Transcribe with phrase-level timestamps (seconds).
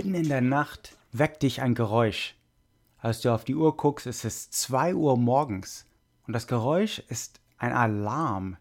[0.00, 2.34] Mitten in der Nacht weckt dich ein Geräusch.
[2.96, 5.84] Als du auf die Uhr guckst, ist es 2 Uhr morgens.
[6.26, 8.56] Und das Geräusch ist ein Alarm.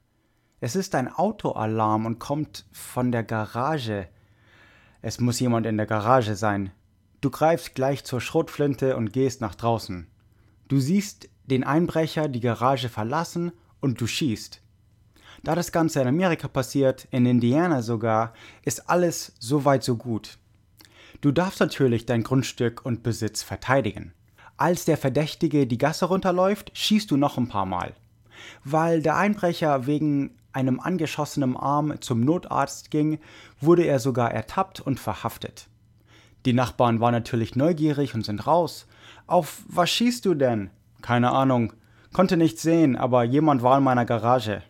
[0.59, 4.09] Es ist ein Autoalarm und kommt von der Garage.
[5.01, 6.73] Es muss jemand in der Garage sein.
[7.21, 10.07] Du greifst gleich zur Schrotflinte und gehst nach draußen.
[10.67, 14.61] Du siehst den Einbrecher die Garage verlassen und du schießt.
[15.43, 18.33] Da das Ganze in Amerika passiert, in Indiana sogar,
[18.65, 20.37] ist alles so weit so gut.
[21.21, 24.13] Du darfst natürlich dein Grundstück und Besitz verteidigen.
[24.55, 27.93] Als der Verdächtige die Gasse runterläuft, schießt du noch ein paar Mal.
[28.63, 33.19] Weil der Einbrecher wegen einem angeschossenen Arm zum Notarzt ging,
[33.59, 35.67] wurde er sogar ertappt und verhaftet.
[36.45, 38.87] Die Nachbarn waren natürlich neugierig und sind raus.
[39.27, 40.69] Auf was schießt du denn?
[41.01, 41.73] Keine Ahnung.
[42.13, 44.63] Konnte nichts sehen, aber jemand war in meiner Garage.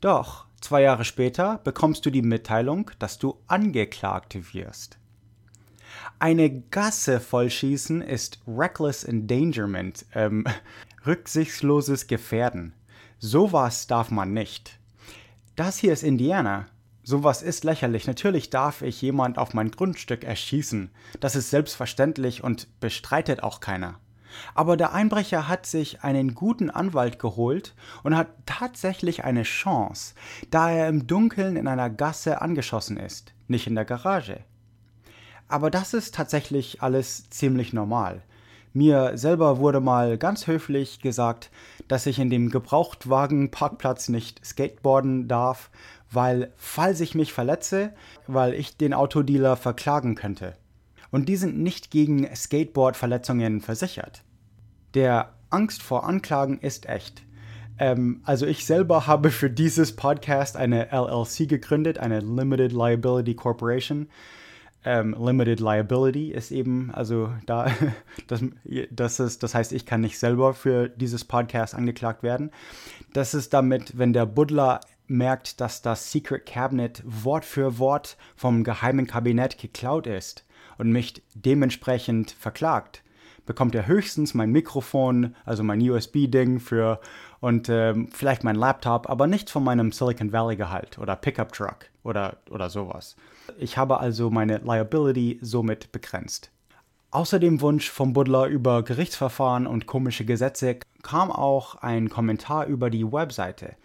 [0.00, 4.98] Doch, zwei Jahre später bekommst du die Mitteilung, dass du angeklagt wirst.
[6.18, 10.44] Eine Gasse vollschießen ist Reckless Endangerment, ähm,
[11.06, 12.72] rücksichtsloses Gefährden.
[13.18, 14.78] Sowas darf man nicht.
[15.56, 16.68] Das hier ist Indiana.
[17.02, 18.06] Sowas ist lächerlich.
[18.06, 20.90] Natürlich darf ich jemand auf mein Grundstück erschießen.
[21.20, 24.00] Das ist selbstverständlich und bestreitet auch keiner.
[24.54, 30.14] Aber der Einbrecher hat sich einen guten Anwalt geholt und hat tatsächlich eine Chance,
[30.50, 34.40] da er im Dunkeln in einer Gasse angeschossen ist, nicht in der Garage.
[35.48, 38.22] Aber das ist tatsächlich alles ziemlich normal.
[38.72, 41.50] Mir selber wurde mal ganz höflich gesagt,
[41.88, 45.70] dass ich in dem Gebrauchtwagen-Parkplatz nicht skateboarden darf,
[46.10, 47.94] weil, falls ich mich verletze,
[48.26, 50.56] weil ich den Autodealer verklagen könnte.
[51.10, 54.22] Und die sind nicht gegen Skateboard-Verletzungen versichert.
[54.92, 57.22] Der Angst vor Anklagen ist echt.
[57.78, 64.08] Ähm, also ich selber habe für dieses Podcast eine LLC gegründet, eine Limited Liability Corporation
[64.86, 67.66] ähm, Limited Liability ist eben, also da,
[68.28, 68.42] das,
[68.90, 72.52] das, ist, das heißt, ich kann nicht selber für dieses Podcast angeklagt werden.
[73.12, 78.62] Das ist damit, wenn der Buddler merkt, dass das Secret Cabinet Wort für Wort vom
[78.62, 80.44] geheimen Kabinett geklaut ist
[80.78, 83.02] und mich dementsprechend verklagt,
[83.44, 87.00] bekommt er höchstens mein Mikrofon, also mein USB-Ding für
[87.40, 91.86] und ähm, vielleicht mein Laptop, aber nicht von meinem Silicon Valley Gehalt oder Pickup Truck
[92.04, 93.16] oder, oder sowas.
[93.58, 96.50] Ich habe also meine Liability somit begrenzt.
[97.10, 102.90] Außer dem Wunsch vom Buddler über Gerichtsverfahren und komische Gesetze kam auch ein Kommentar über
[102.90, 103.76] die Webseite.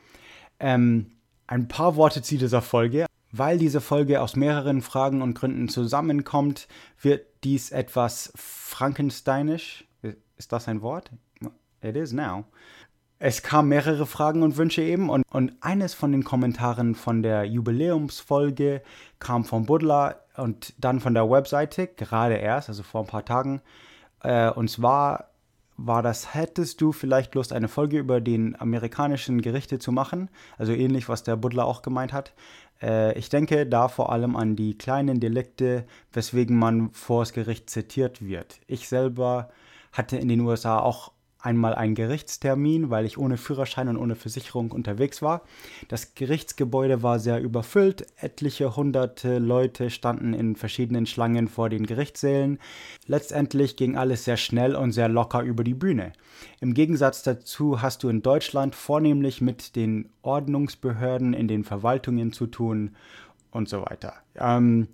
[0.59, 1.11] Ähm,
[1.47, 3.05] ein paar Worte zu dieser Folge.
[3.31, 6.67] Weil diese Folge aus mehreren Fragen und Gründen zusammenkommt,
[6.99, 9.85] wird dies etwas frankensteinisch.
[10.37, 11.11] Ist das ein Wort?
[11.81, 12.45] It is now.
[13.23, 17.43] Es kamen mehrere Fragen und Wünsche eben und, und eines von den Kommentaren von der
[17.45, 18.81] Jubiläumsfolge
[19.19, 23.61] kam von Buddler und dann von der Webseite, gerade erst, also vor ein paar Tagen.
[24.23, 25.29] Äh, und zwar
[25.77, 30.31] war das, hättest du vielleicht Lust, eine Folge über den amerikanischen Gerichte zu machen?
[30.57, 32.33] Also ähnlich, was der Buddler auch gemeint hat.
[32.81, 37.69] Äh, ich denke da vor allem an die kleinen Delikte, weswegen man vor das Gericht
[37.69, 38.61] zitiert wird.
[38.65, 39.51] Ich selber
[39.91, 44.71] hatte in den USA auch einmal einen Gerichtstermin, weil ich ohne Führerschein und ohne Versicherung
[44.71, 45.41] unterwegs war.
[45.87, 48.05] Das Gerichtsgebäude war sehr überfüllt.
[48.17, 52.59] Etliche hunderte Leute standen in verschiedenen Schlangen vor den Gerichtssälen.
[53.07, 56.13] Letztendlich ging alles sehr schnell und sehr locker über die Bühne.
[56.59, 62.47] Im Gegensatz dazu hast du in Deutschland vornehmlich mit den Ordnungsbehörden in den Verwaltungen zu
[62.47, 62.95] tun
[63.51, 64.13] und so weiter.
[64.35, 64.87] Ähm,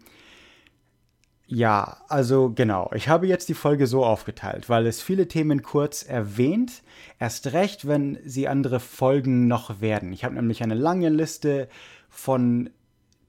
[1.47, 2.91] ja, also genau.
[2.93, 6.83] Ich habe jetzt die Folge so aufgeteilt, weil es viele Themen kurz erwähnt.
[7.19, 10.11] Erst recht, wenn sie andere Folgen noch werden.
[10.11, 11.69] Ich habe nämlich eine lange Liste
[12.09, 12.69] von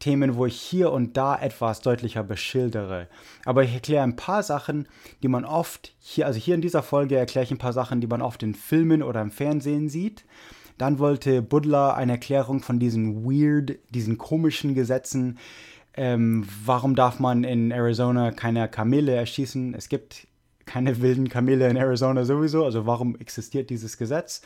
[0.01, 3.07] Themen, wo ich hier und da etwas deutlicher beschildere.
[3.45, 4.89] Aber ich erkläre ein paar Sachen,
[5.23, 8.07] die man oft hier, also hier in dieser Folge erkläre ich ein paar Sachen, die
[8.09, 10.25] man oft in Filmen oder im Fernsehen sieht.
[10.77, 15.39] Dann wollte Butler eine Erklärung von diesen weird, diesen komischen Gesetzen.
[16.01, 19.75] Ähm, warum darf man in Arizona keine Kamele erschießen?
[19.75, 20.29] Es gibt
[20.65, 22.65] keine wilden Kamele in Arizona sowieso.
[22.65, 24.43] Also warum existiert dieses Gesetz?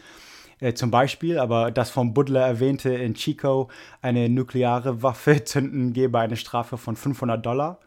[0.60, 3.69] Äh, zum Beispiel, aber das vom Butler erwähnte in Chico,
[4.00, 7.81] eine nukleare Waffe zünden gebe eine Strafe von 500 Dollar.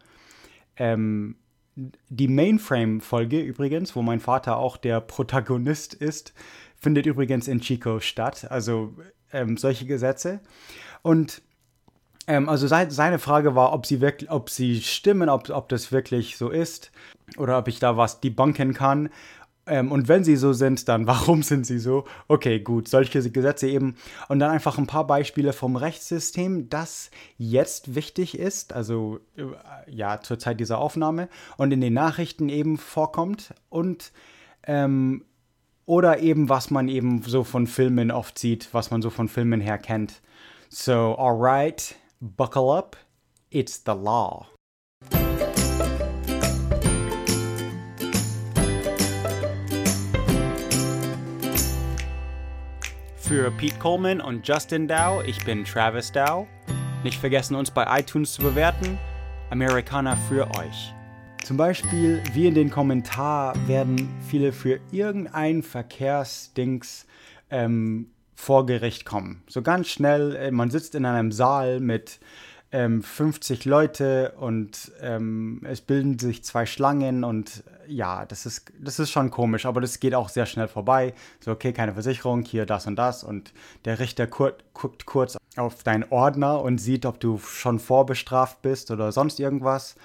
[0.78, 1.36] Ähm,
[1.74, 6.36] die Mainframe-Folge übrigens, wo mein Vater auch der Protagonist ist,
[6.76, 8.46] findet übrigens in Chico statt.
[8.52, 8.94] Also
[9.34, 10.42] ähm, solche Gesetze.
[11.02, 11.42] Und
[12.28, 16.38] ähm, also seine Frage war, ob sie wirklich, ob sie stimmen, ob, ob das wirklich
[16.38, 16.92] so ist
[17.38, 19.10] oder ob ich da was debunken kann.
[19.68, 22.06] Ähm, und wenn sie so sind, dann warum sind sie so?
[22.28, 23.96] Okay, gut, solche Gesetze eben.
[24.28, 29.44] Und dann einfach ein paar Beispiele vom Rechtssystem, das jetzt wichtig ist, also äh,
[29.92, 34.12] ja, zur Zeit dieser Aufnahme und in den Nachrichten eben vorkommt und
[34.64, 35.26] ähm,
[35.88, 39.62] oder eben was man eben so von Filmen oft sieht, was man so von Filmen
[39.62, 40.22] her kennt.
[40.70, 41.96] So, alright,
[42.26, 42.98] buckle up,
[43.52, 44.48] it's the law.
[53.18, 56.48] Für Pete Coleman und Justin Dow, ich bin Travis Dow.
[57.04, 58.98] Nicht vergessen, uns bei iTunes zu bewerten.
[59.50, 60.94] Amerikaner für euch.
[61.44, 67.06] Zum Beispiel, wie in den Kommentar, werden viele für irgendein Verkehrsdings
[67.52, 69.44] ähm, vor Gericht kommen.
[69.48, 72.20] So ganz schnell, äh, man sitzt in einem Saal mit
[72.72, 79.00] ähm, 50 Leute und ähm, es bilden sich zwei Schlangen und ja, das ist, das
[79.00, 81.14] ist schon komisch, aber das geht auch sehr schnell vorbei.
[81.40, 83.54] So, okay, keine Versicherung, hier das und das und
[83.86, 88.92] der Richter kur guckt kurz auf deinen Ordner und sieht, ob du schon vorbestraft bist
[88.92, 89.96] oder sonst irgendwas.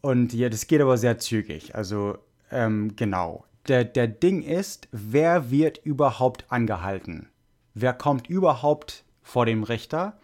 [0.00, 1.74] Und ja, das geht aber sehr zügig.
[1.74, 2.18] Also,
[2.50, 3.44] ähm, genau.
[3.68, 7.28] Der, der Ding ist, wer wird überhaupt angehalten?
[7.74, 10.18] Wer kommt überhaupt vor dem Richter?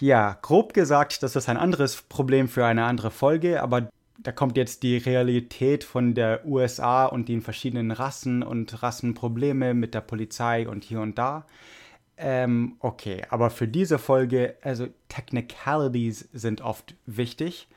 [0.00, 3.88] ja, grob gesagt, das ist ein anderes Problem für eine andere Folge, aber
[4.18, 9.94] da kommt jetzt die Realität von der USA und den verschiedenen Rassen und Rassenprobleme mit
[9.94, 11.46] der Polizei und hier und da.
[12.16, 17.68] Ähm, okay, aber für diese Folge, also Technicalities sind oft wichtig.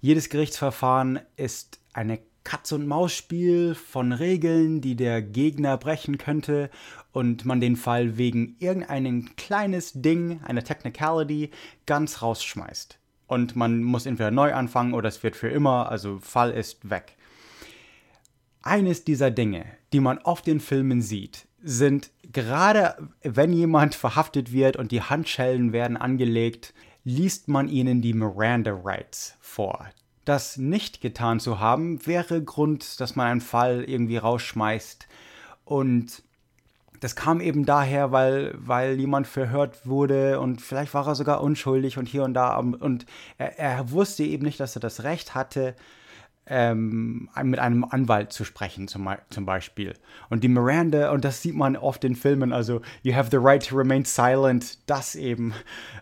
[0.00, 6.70] Jedes Gerichtsverfahren ist eine Katz-und-Maus-Spiel von Regeln, die der Gegner brechen könnte
[7.12, 11.50] und man den Fall wegen irgendeinem kleines Ding, einer Technicality,
[11.86, 12.98] ganz rausschmeißt.
[13.26, 17.16] Und man muss entweder neu anfangen oder es wird für immer, also Fall ist weg.
[18.62, 24.76] Eines dieser Dinge, die man oft in Filmen sieht, sind gerade wenn jemand verhaftet wird
[24.76, 26.74] und die Handschellen werden angelegt,
[27.04, 29.86] liest man ihnen die Miranda Rights vor.
[30.24, 35.08] Das nicht getan zu haben, wäre Grund, dass man einen Fall irgendwie rausschmeißt.
[35.64, 36.22] Und
[37.02, 41.98] das kam eben daher, weil, weil jemand verhört wurde und vielleicht war er sogar unschuldig
[41.98, 42.56] und hier und da.
[42.56, 43.06] Und
[43.38, 45.74] er, er wusste eben nicht, dass er das Recht hatte,
[46.46, 49.94] ähm, mit einem Anwalt zu sprechen, zum, zum Beispiel.
[50.30, 53.66] Und die Miranda, und das sieht man oft in Filmen, also you have the right
[53.68, 55.54] to remain silent, das eben,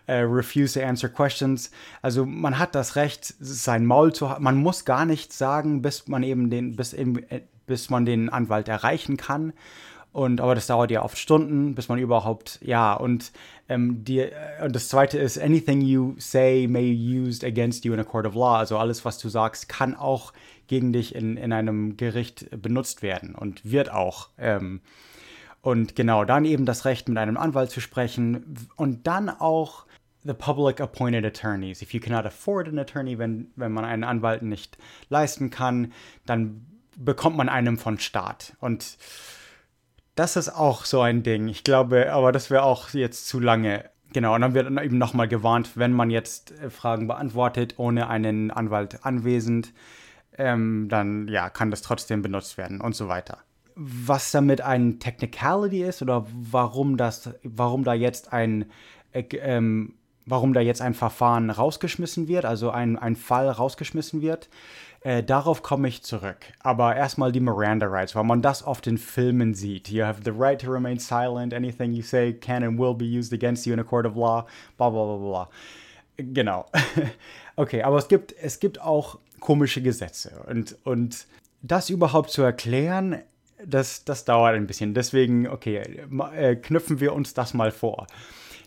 [0.05, 1.71] äh, refuse to answer questions.
[2.03, 4.43] Also man hat das Recht, sein Maul zu haben.
[4.43, 8.29] Man muss gar nichts sagen, bis man eben den, bis, eben, äh, bis man den
[8.29, 9.53] Anwalt erreichen kann.
[10.13, 13.31] Und aber das dauert ja oft Stunden, bis man überhaupt, ja, und,
[13.69, 14.31] ähm, die, äh,
[14.63, 18.25] und das zweite ist, anything you say may be used against you in a court
[18.25, 18.57] of law.
[18.57, 20.33] Also alles, was du sagst, kann auch
[20.67, 24.29] gegen dich in, in einem Gericht benutzt werden und wird auch.
[24.37, 24.81] Ähm,
[25.61, 29.85] und genau, dann eben das Recht, mit einem Anwalt zu sprechen und dann auch
[30.23, 31.81] the public appointed attorneys.
[31.81, 34.77] If you cannot afford an attorney, wenn, wenn man einen Anwalt nicht
[35.09, 35.93] leisten kann,
[36.25, 36.65] dann
[36.97, 38.53] bekommt man einen von Staat.
[38.59, 38.97] Und
[40.15, 41.47] das ist auch so ein Ding.
[41.47, 43.89] Ich glaube, aber das wäre auch jetzt zu lange.
[44.13, 48.51] Genau, und dann wird eben nochmal gewarnt, wenn man jetzt äh, Fragen beantwortet, ohne einen
[48.51, 49.73] Anwalt anwesend,
[50.37, 53.39] ähm, dann ja, kann das trotzdem benutzt werden und so weiter.
[53.75, 58.65] Was damit ein Technicality ist oder warum das, warum da jetzt ein
[59.13, 64.49] äh, ähm, warum da jetzt ein Verfahren rausgeschmissen wird, also ein, ein Fall rausgeschmissen wird,
[65.01, 66.37] äh, darauf komme ich zurück.
[66.59, 69.89] Aber erstmal die Miranda Rights, weil man das oft in Filmen sieht.
[69.89, 71.53] You have the right to remain silent.
[71.53, 74.45] Anything you say can and will be used against you in a court of law.
[74.77, 75.49] Bla bla bla bla.
[76.17, 76.65] Genau.
[77.55, 80.43] okay, aber es gibt, es gibt auch komische Gesetze.
[80.47, 81.25] Und, und
[81.63, 83.23] das überhaupt zu erklären,
[83.65, 84.93] das, das dauert ein bisschen.
[84.93, 85.81] Deswegen, okay,
[86.35, 88.07] äh, knüpfen wir uns das mal vor.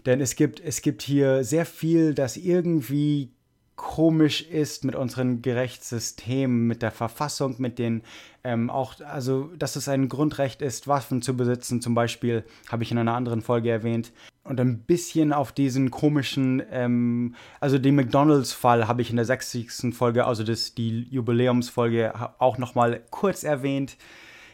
[0.07, 3.31] Denn es gibt, es gibt hier sehr viel, das irgendwie
[3.77, 8.03] komisch ist mit unserem Gerechtssystem, mit der Verfassung, mit den
[8.45, 12.93] ähm, auch, also dass es ein Grundrecht ist, Waffen zu besitzen, zum Beispiel, habe ich
[12.93, 14.13] in einer anderen Folge erwähnt.
[14.45, 19.95] Und ein bisschen auf diesen komischen, ähm, also den McDonalds-Fall habe ich in der 60.
[19.95, 23.97] Folge, also das, die Jubiläumsfolge, auch nochmal kurz erwähnt.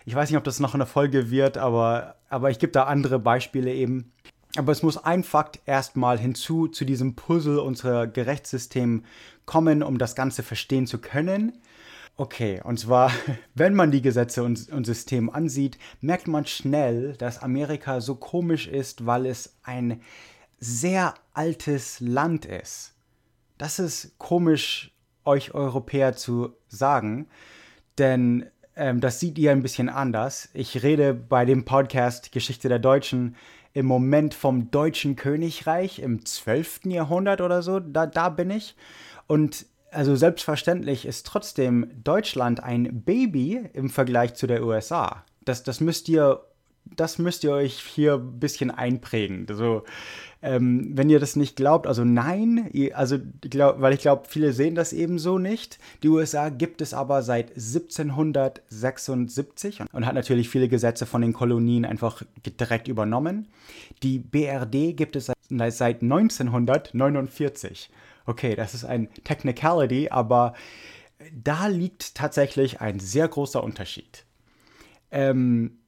[0.07, 3.19] Ich weiß nicht, ob das noch eine Folge wird, aber, aber ich gebe da andere
[3.19, 4.12] Beispiele eben.
[4.57, 9.04] Aber es muss ein Fakt erstmal hinzu zu diesem Puzzle unserer Gerechtssystem
[9.47, 11.52] kommen, um das Ganze verstehen zu können.
[12.16, 13.12] Okay, und zwar,
[13.54, 18.66] wenn man die Gesetze und, und System ansieht, merkt man schnell, dass Amerika so komisch
[18.66, 20.02] ist, weil es ein
[20.59, 22.92] sehr altes Land ist.
[23.57, 24.92] Das ist komisch,
[25.25, 27.28] euch Europäer zu sagen,
[27.99, 30.49] denn ähm, das sieht ihr ein bisschen anders.
[30.54, 33.37] Ich rede bei dem Podcast Geschichte der Deutschen
[33.73, 36.87] im Moment vom Deutschen Königreich im 12.
[36.87, 38.75] Jahrhundert oder so, da, da bin ich.
[39.27, 45.25] Und also selbstverständlich ist trotzdem Deutschland ein Baby im Vergleich zu der USA.
[45.45, 46.45] Das, das müsst ihr,
[46.85, 49.47] das müsst ihr euch hier ein bisschen einprägen.
[49.49, 49.85] Also,
[50.43, 54.75] ähm, wenn ihr das nicht glaubt, also nein, also glaub, weil ich glaube, viele sehen
[54.75, 55.79] das ebenso nicht.
[56.03, 61.85] Die USA gibt es aber seit 1776 und hat natürlich viele Gesetze von den Kolonien
[61.85, 62.23] einfach
[62.59, 63.49] direkt übernommen.
[64.03, 65.37] Die BRD gibt es seit,
[65.73, 67.91] seit 1949.
[68.27, 70.55] Okay, das ist ein Technicality, aber
[71.33, 74.25] da liegt tatsächlich ein sehr großer Unterschied.
[75.11, 75.80] Ähm,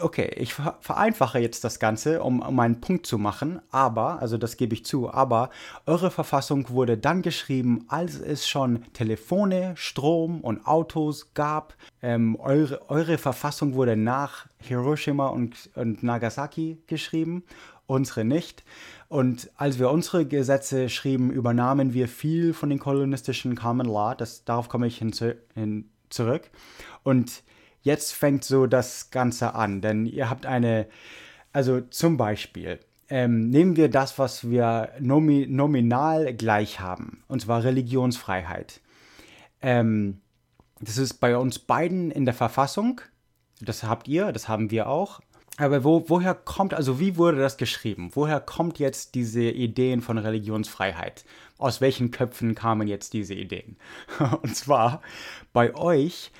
[0.00, 4.56] okay, ich vereinfache jetzt das Ganze, um, um einen Punkt zu machen, aber, also das
[4.56, 5.50] gebe ich zu, aber
[5.86, 11.74] eure Verfassung wurde dann geschrieben, als es schon Telefone, Strom und Autos gab.
[12.02, 17.44] Ähm, eure, eure Verfassung wurde nach Hiroshima und, und Nagasaki geschrieben,
[17.86, 18.64] unsere nicht.
[19.08, 24.14] Und als wir unsere Gesetze schrieben, übernahmen wir viel von den kolonistischen Common Law.
[24.14, 25.12] Das, darauf komme ich hin,
[25.54, 26.50] hin zurück.
[27.02, 27.44] Und
[27.84, 30.88] jetzt fängt so das Ganze an, denn ihr habt eine,
[31.52, 37.62] also zum Beispiel, ähm, nehmen wir das, was wir nomi nominal gleich haben, und zwar
[37.62, 38.80] Religionsfreiheit.
[39.62, 40.20] Ähm,
[40.80, 43.00] das ist bei uns beiden in der Verfassung.
[43.60, 45.20] Das habt ihr, das haben wir auch.
[45.56, 48.10] Aber wo, woher kommt, also wie wurde das geschrieben?
[48.14, 51.24] Woher kommt jetzt diese Ideen von Religionsfreiheit?
[51.58, 53.76] Aus welchen Köpfen kamen jetzt diese Ideen?
[54.42, 55.00] Und zwar
[55.52, 56.32] bei euch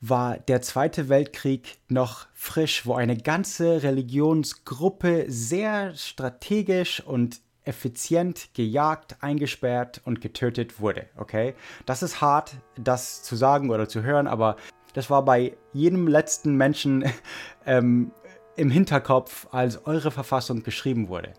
[0.00, 9.16] war der Zweite Weltkrieg noch frisch, wo eine ganze Religionsgruppe sehr strategisch und effizient gejagt,
[9.20, 11.06] eingesperrt und getötet wurde.
[11.16, 14.56] Okay, das ist hart, das zu sagen oder zu hören, aber
[14.94, 17.04] das war bei jedem letzten Menschen
[17.66, 18.12] ähm,
[18.56, 21.34] im Hinterkopf, als eure Verfassung geschrieben wurde.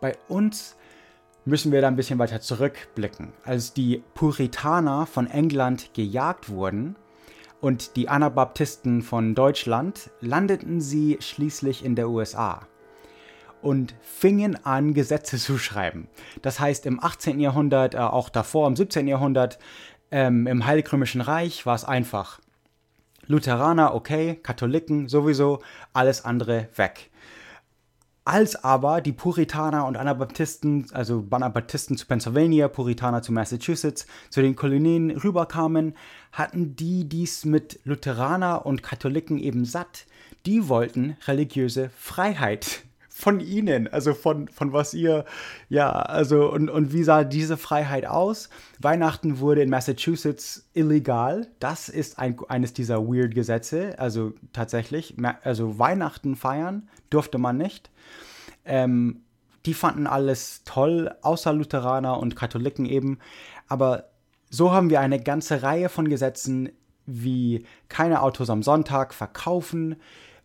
[0.00, 0.76] Bei uns
[1.44, 3.32] müssen wir da ein bisschen weiter zurückblicken.
[3.44, 6.96] Als die Puritaner von England gejagt wurden
[7.62, 12.66] und die Anabaptisten von Deutschland, landeten sie schließlich in der USA
[13.62, 16.08] und fingen an, Gesetze zu schreiben.
[16.42, 17.40] Das heißt, im 18.
[17.40, 19.08] Jahrhundert, äh, auch davor, im 17.
[19.08, 19.58] Jahrhundert,
[20.10, 22.40] ähm, im Heiligrömischen Reich war es einfach.
[23.26, 25.60] Lutheraner okay, Katholiken sowieso,
[25.92, 27.11] alles andere weg.
[28.24, 34.54] Als aber die Puritaner und Anabaptisten, also Anabaptisten zu Pennsylvania, Puritaner zu Massachusetts, zu den
[34.54, 35.94] Kolonien rüberkamen,
[36.30, 40.06] hatten die dies mit Lutheraner und Katholiken eben satt.
[40.46, 45.24] Die wollten religiöse Freiheit von ihnen, also von, von was ihr,
[45.68, 48.48] ja, also und, und wie sah diese Freiheit aus?
[48.80, 51.46] Weihnachten wurde in Massachusetts illegal.
[51.60, 57.90] Das ist ein, eines dieser weird Gesetze, also tatsächlich, also Weihnachten feiern durfte man nicht.
[58.64, 59.22] Ähm,
[59.66, 63.18] die fanden alles toll, außer Lutheraner und Katholiken eben.
[63.68, 64.08] Aber
[64.50, 66.70] so haben wir eine ganze Reihe von Gesetzen
[67.06, 69.96] wie keine Autos am Sonntag verkaufen,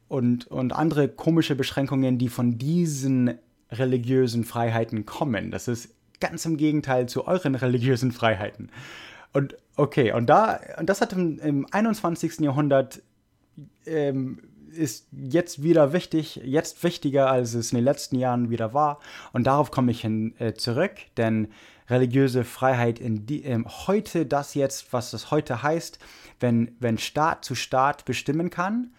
[0.08, 3.38] und, und andere komische Beschränkungen, die von diesen
[3.72, 5.52] religiösen Freiheiten kommen.
[5.52, 8.70] Das ist ganz im Gegenteil zu euren religiösen Freiheiten.
[9.34, 12.40] Und okay, und da, und das hat im, im 21.
[12.40, 13.02] Jahrhundert
[13.86, 14.40] ähm,
[14.72, 19.00] ist jetzt wieder wichtig, jetzt wichtiger, als es in den letzten Jahren wieder war.
[19.34, 21.50] Und darauf komme ich hin, äh, zurück, denn
[21.90, 26.00] religiöse Freiheit in die, äh, heute das jetzt, was das heute heißt,
[26.40, 28.92] wenn, wenn Staat zu Staat bestimmen kann,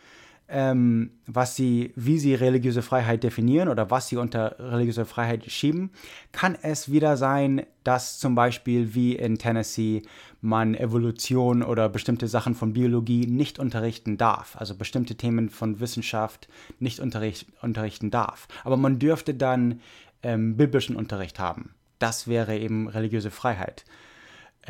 [0.49, 5.90] ähm, was sie, wie sie religiöse Freiheit definieren oder was sie unter religiöse Freiheit schieben,
[6.33, 10.02] kann es wieder sein, dass zum Beispiel wie in Tennessee
[10.40, 16.49] man Evolution oder bestimmte Sachen von Biologie nicht unterrichten darf, also bestimmte Themen von Wissenschaft
[16.78, 18.49] nicht unterricht, unterrichten darf.
[18.64, 19.81] Aber man dürfte dann
[20.23, 21.75] ähm, biblischen Unterricht haben.
[21.99, 23.85] Das wäre eben religiöse Freiheit.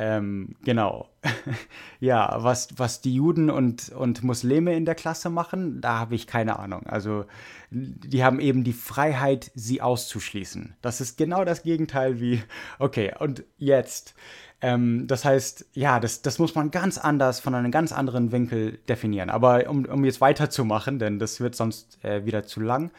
[0.01, 1.09] Ähm, genau.
[2.01, 6.29] ja, was, was die Juden und, und Muslime in der Klasse machen, da habe ich
[6.29, 6.87] keine Ahnung.
[6.87, 7.25] Also,
[7.71, 10.77] die haben eben die Freiheit, sie auszuschließen.
[10.83, 12.43] Das ist genau das Gegenteil wie,
[12.79, 14.15] okay, und jetzt.
[14.61, 18.79] Ähm, das heißt, ja, das, das muss man ganz anders, von einem ganz anderen Winkel
[18.89, 19.31] definieren.
[19.31, 22.91] Aber um, um jetzt weiterzumachen, denn das wird sonst äh, wieder zu lang.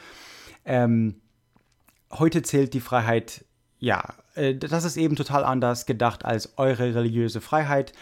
[0.66, 1.16] Ähm,
[2.12, 3.46] heute zählt die Freiheit,
[3.80, 4.04] ja,
[4.40, 7.94] äh, das ist eben total anders gedacht als eure religiöse Freiheit.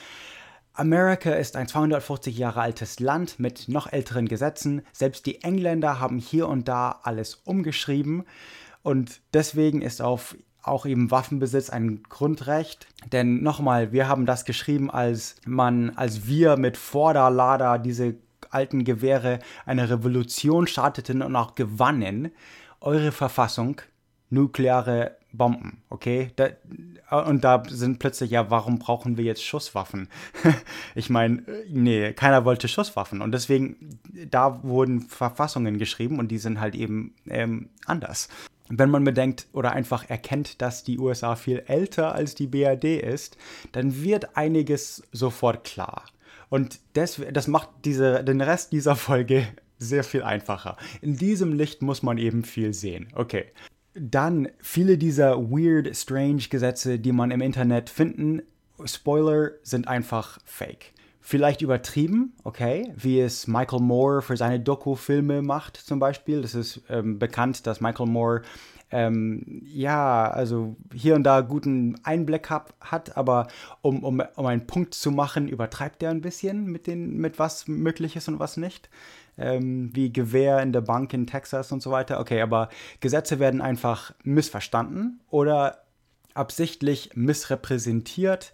[0.74, 4.84] Amerika ist ein 250 Jahre altes Land mit noch älteren Gesetzen.
[4.94, 8.26] Selbst die Engländer haben hier und da alles umgeschrieben.
[8.84, 12.88] Und deswegen ist auf auch eben Waffenbesitz ein Grundrecht.
[13.12, 18.16] Denn nochmal, wir haben das geschrieben, als man, als wir mit Vorderlader diese
[18.52, 22.32] alten Gewehre eine Revolution starteten und auch gewannen.
[22.82, 23.82] Eure Verfassung,
[24.30, 26.32] nukleare Bomben, okay?
[26.36, 26.50] Da,
[27.26, 30.10] und da sind plötzlich, ja, warum brauchen wir jetzt Schusswaffen?
[30.96, 33.22] ich meine, nee, keiner wollte Schusswaffen.
[33.22, 38.28] Und deswegen, da wurden Verfassungen geschrieben und die sind halt eben ähm, anders.
[38.70, 43.38] Wenn man bedenkt oder einfach erkennt, dass die USA viel älter als die BRD ist,
[43.72, 46.04] dann wird einiges sofort klar.
[46.50, 50.76] Und das, das macht diese, den Rest dieser Folge sehr viel einfacher.
[51.02, 53.10] In diesem Licht muss man eben viel sehen.
[53.14, 53.46] Okay.
[54.00, 58.42] Dann viele dieser weird, strange Gesetze, die man im Internet finden,
[58.86, 60.94] Spoiler, sind einfach fake.
[61.20, 66.42] Vielleicht übertrieben, okay, wie es Michael Moore für seine Doku-Filme macht zum Beispiel.
[66.42, 68.44] Das ist ähm, bekannt, dass Michael Moore
[68.90, 73.48] ähm, ja, also hier und da guten Einblick hab, hat, aber
[73.82, 77.68] um, um, um einen Punkt zu machen, übertreibt er ein bisschen mit, den, mit was
[77.68, 78.90] möglich ist und was nicht.
[79.38, 82.20] Ähm, wie Gewehr in der Bank in Texas und so weiter.
[82.20, 82.70] Okay, aber
[83.02, 85.84] Gesetze werden einfach missverstanden oder
[86.34, 88.52] absichtlich missrepräsentiert.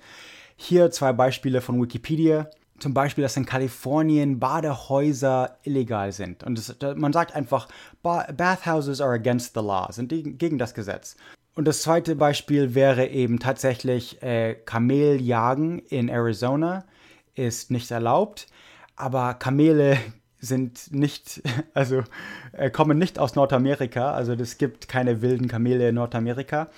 [0.58, 2.50] Hier zwei Beispiele von Wikipedia
[2.80, 6.44] zum Beispiel, dass in Kalifornien Badehäuser illegal sind.
[6.44, 7.70] Und das, man sagt einfach,
[8.02, 11.16] Bathhouses are against the law, sind gegen das Gesetz.
[11.56, 16.84] Und das zweite Beispiel wäre eben tatsächlich äh, Kameljagen in Arizona
[17.36, 18.48] ist nicht erlaubt,
[18.96, 19.98] aber Kamele
[20.44, 21.42] sind nicht,
[21.74, 22.04] also
[22.52, 26.70] äh, kommen nicht aus Nordamerika, also es gibt keine wilden Kamele in Nordamerika.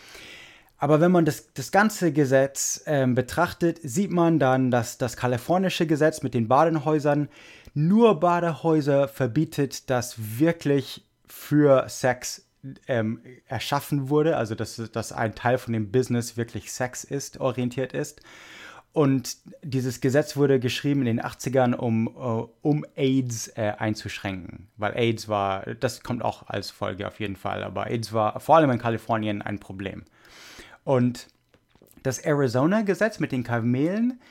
[0.77, 5.87] Aber wenn man das, das ganze Gesetz äh, betrachtet, sieht man dann, dass das kalifornische
[5.87, 7.29] Gesetz mit den Badehäusern
[7.73, 12.45] nur Badehäuser verbietet, das wirklich für Sex
[12.87, 17.93] ähm, erschaffen wurde, also dass, dass ein Teil von dem Business wirklich Sex ist, orientiert
[17.93, 18.21] ist.
[18.95, 24.69] Und dieses Gesetz wurde geschrieben in den 80ern, um, uh, um AIDS äh, einzuschränken.
[24.77, 28.55] Weil AIDS war, das kommt auch als Folge auf jeden Fall, aber AIDS war vor
[28.55, 30.05] allem in Kalifornien ein Problem.
[30.85, 31.27] Und
[32.03, 34.21] das Arizona-Gesetz mit den Kamelen,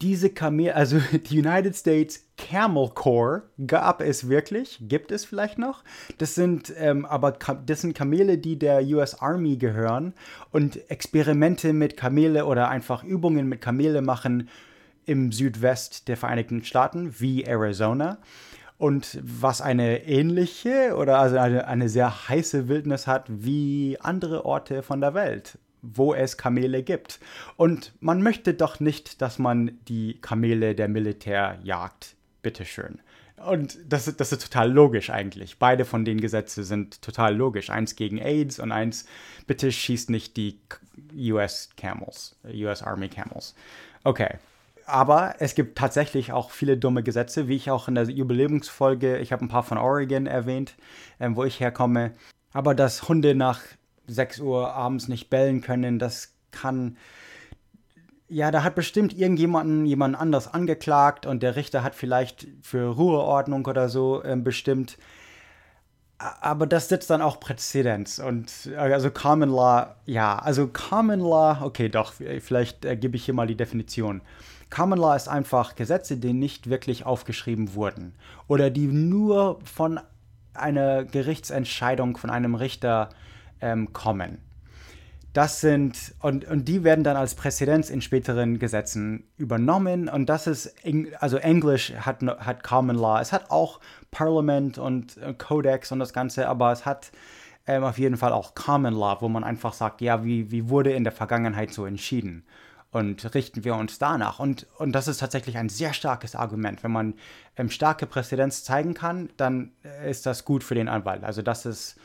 [0.00, 0.98] diese Kamele, also
[1.30, 5.84] die United States Camel Corps gab es wirklich, gibt es vielleicht noch.
[6.18, 10.14] Das sind ähm, aber das sind Kamele, die der US Army gehören
[10.50, 14.48] und Experimente mit Kamele oder einfach Übungen mit Kamele machen
[15.06, 18.18] im Südwest der Vereinigten Staaten wie Arizona.
[18.78, 24.82] Und was eine ähnliche oder also eine, eine sehr heiße Wildnis hat wie andere Orte
[24.82, 27.20] von der Welt wo es Kamele gibt.
[27.56, 32.14] Und man möchte doch nicht, dass man die Kamele der Militär jagt.
[32.42, 33.00] Bitteschön.
[33.44, 35.58] Und das, das ist total logisch eigentlich.
[35.58, 37.70] Beide von den Gesetzen sind total logisch.
[37.70, 39.06] Eins gegen AIDS und eins,
[39.46, 40.58] bitte schießt nicht die
[41.16, 43.54] US Camels, US Army Camels.
[44.04, 44.36] Okay.
[44.84, 49.32] Aber es gibt tatsächlich auch viele dumme Gesetze, wie ich auch in der Jubiläumsfolge, ich
[49.32, 50.74] habe ein paar von Oregon erwähnt,
[51.18, 52.12] äh, wo ich herkomme.
[52.52, 53.60] Aber dass Hunde nach
[54.10, 56.96] 6 Uhr abends nicht bellen können, das kann.
[58.28, 63.66] Ja, da hat bestimmt irgendjemanden jemand anders angeklagt und der Richter hat vielleicht für Ruheordnung
[63.66, 64.98] oder so äh, bestimmt.
[66.18, 68.18] Aber das setzt dann auch Präzedenz.
[68.18, 73.34] Und also Common Law, ja, also Common Law, okay, doch, vielleicht äh, gebe ich hier
[73.34, 74.20] mal die Definition.
[74.70, 78.14] Common Law ist einfach Gesetze, die nicht wirklich aufgeschrieben wurden
[78.46, 79.98] oder die nur von
[80.54, 83.08] einer Gerichtsentscheidung von einem Richter
[83.60, 84.38] ähm, kommen.
[85.32, 90.08] Das sind, und, und die werden dann als Präzedenz in späteren Gesetzen übernommen.
[90.08, 90.74] Und das ist,
[91.20, 93.20] also Englisch hat, hat Common Law.
[93.20, 93.78] Es hat auch
[94.10, 97.12] Parliament und äh, Codex und das Ganze, aber es hat
[97.68, 100.92] ähm, auf jeden Fall auch Common Law, wo man einfach sagt, ja, wie, wie wurde
[100.92, 102.44] in der Vergangenheit so entschieden?
[102.90, 104.40] Und richten wir uns danach.
[104.40, 106.82] Und, und das ist tatsächlich ein sehr starkes Argument.
[106.82, 107.14] Wenn man
[107.56, 111.22] ähm, starke Präzedenz zeigen kann, dann äh, ist das gut für den Anwalt.
[111.22, 112.00] Also das ist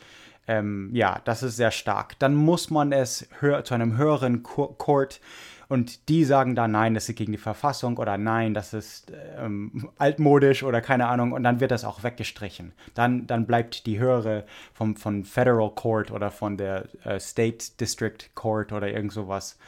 [0.48, 2.18] ähm, ja, das ist sehr stark.
[2.18, 3.28] Dann muss man es
[3.64, 5.20] zu einem höheren Court
[5.68, 9.88] Und die sagen dann, nein, das ist gegen die Verfassung oder nein, das ist ähm,
[9.98, 11.32] altmodisch oder keine Ahnung.
[11.32, 12.72] Und dann wird das auch weggestrichen.
[12.94, 18.18] Dann, dann bleibt die höhere vom, von Federal Court oder von der äh, State District
[18.34, 19.58] Court oder irgend sowas.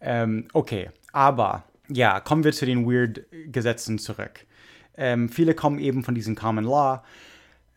[0.00, 4.44] Ähm, okay, aber ja, kommen wir zu den Weird-Gesetzen zurück.
[4.96, 7.02] Ähm, viele kommen eben von diesem Common Law.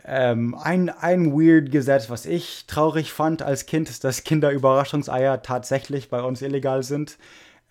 [0.05, 6.09] Ähm, ein, ein weird Gesetz, was ich traurig fand als Kind, ist, dass Kinderüberraschungseier tatsächlich
[6.09, 7.17] bei uns illegal sind.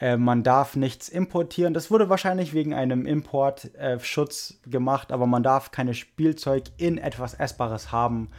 [0.01, 1.75] Äh, man darf nichts importieren.
[1.75, 7.35] Das wurde wahrscheinlich wegen einem Importschutz äh, gemacht, aber man darf keine Spielzeug in etwas
[7.35, 8.31] Essbares haben.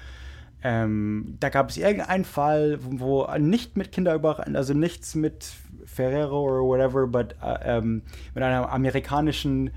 [0.63, 5.51] Ähm, da gab es irgendeinen Fall, wo, wo nicht mit Kinderüberraschung, also nichts mit
[5.85, 9.71] Ferrero oder whatever, but, äh, ähm, mit einer amerikanischen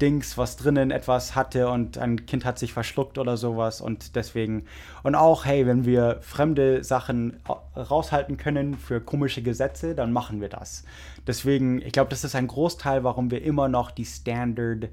[0.00, 4.64] Dings, was drinnen etwas hatte und ein Kind hat sich verschluckt oder sowas und deswegen
[5.02, 7.40] und auch hey, wenn wir fremde Sachen
[7.76, 10.84] raushalten können für komische Gesetze, dann machen wir das.
[11.26, 14.88] Deswegen, ich glaube, das ist ein Großteil, warum wir immer noch die Standard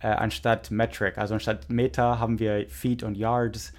[0.00, 3.72] äh, anstatt Metric, also anstatt Meter haben wir Feet und Yards.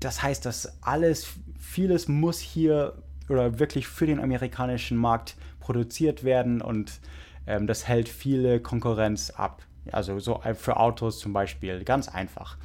[0.00, 2.94] Das heißt, dass alles, vieles muss hier
[3.28, 7.00] oder wirklich für den amerikanischen Markt produziert werden und
[7.46, 9.62] ähm, das hält viele Konkurrenz ab.
[9.90, 12.56] Also so für Autos zum Beispiel, ganz einfach.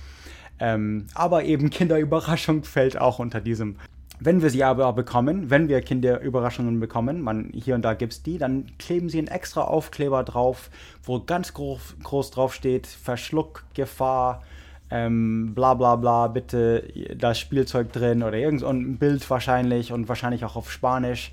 [0.60, 3.78] Ähm, aber eben Kinderüberraschung fällt auch unter diesem.
[4.20, 8.24] Wenn wir sie aber bekommen, wenn wir Kinderüberraschungen bekommen, man hier und da gibt es
[8.24, 10.72] die, dann kleben sie einen extra Aufkleber drauf,
[11.04, 14.42] wo ganz groß, groß drauf steht, Verschluckgefahr,
[14.90, 20.10] ähm, bla bla bla, bitte das Spielzeug drin oder irgend so ein Bild wahrscheinlich und
[20.10, 21.32] wahrscheinlich auch auf Spanisch.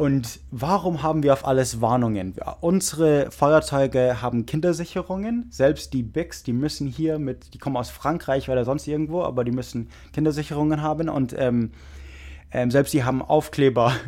[0.00, 2.34] Und warum haben wir auf alles Warnungen?
[2.62, 5.44] Unsere Feuerzeuge haben Kindersicherungen.
[5.50, 9.44] Selbst die Bigs, die müssen hier mit, die kommen aus Frankreich oder sonst irgendwo, aber
[9.44, 11.10] die müssen Kindersicherungen haben.
[11.10, 11.72] Und ähm,
[12.50, 13.92] ähm, selbst die haben Aufkleber.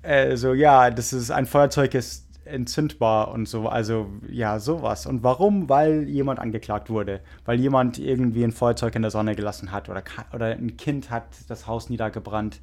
[0.00, 3.68] Also ja, das ist ein Feuerzeug ist entzündbar und so.
[3.68, 5.04] Also ja, sowas.
[5.06, 5.68] Und warum?
[5.68, 7.20] Weil jemand angeklagt wurde.
[7.44, 11.24] Weil jemand irgendwie ein Feuerzeug in der Sonne gelassen hat oder, oder ein Kind hat
[11.48, 12.60] das Haus niedergebrannt.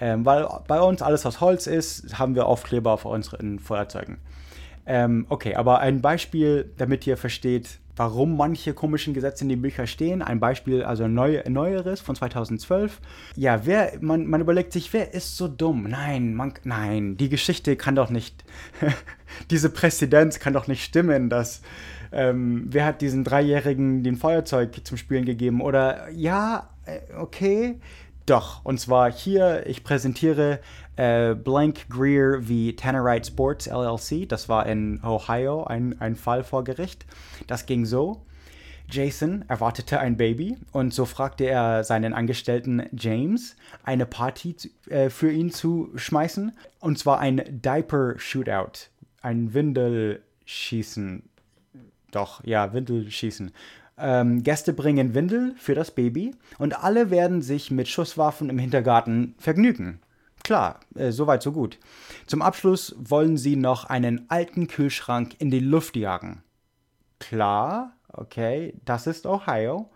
[0.00, 4.18] Ähm, weil bei uns alles aus Holz ist, haben wir Aufkleber auf unseren Feuerzeugen.
[4.86, 9.86] Ähm, okay, aber ein Beispiel, damit ihr versteht, warum manche komischen Gesetze in den Büchern
[9.86, 10.22] stehen.
[10.22, 12.98] Ein Beispiel, also neu, neueres von 2012.
[13.36, 15.82] Ja, wer, man, man überlegt sich, wer ist so dumm?
[15.82, 18.42] Nein, man, nein, die Geschichte kann doch nicht,
[19.50, 21.60] diese Präzedenz kann doch nicht stimmen, dass,
[22.10, 25.60] ähm, wer hat diesen Dreijährigen den Feuerzeug zum Spielen gegeben?
[25.60, 27.80] Oder, ja, äh, okay,
[28.30, 30.60] doch, und zwar hier, ich präsentiere
[30.94, 34.28] äh, Blank Greer wie Tannerite Sports LLC.
[34.28, 37.06] Das war in Ohio ein, ein Fall vor Gericht.
[37.48, 38.24] Das ging so.
[38.88, 44.54] Jason erwartete ein Baby und so fragte er seinen Angestellten James, eine Party
[44.88, 46.56] äh, für ihn zu schmeißen.
[46.78, 48.90] Und zwar ein Diaper-Shootout,
[49.22, 51.24] ein Windelschießen.
[52.12, 53.50] Doch, ja, Windelschießen.
[54.00, 59.34] Ähm, Gäste bringen Windel für das Baby und alle werden sich mit Schusswaffen im Hintergarten
[59.38, 60.00] vergnügen.
[60.42, 61.78] Klar, äh, soweit so gut.
[62.26, 66.42] Zum Abschluss wollen sie noch einen alten Kühlschrank in die Luft jagen.
[67.18, 69.90] Klar, okay, das ist Ohio.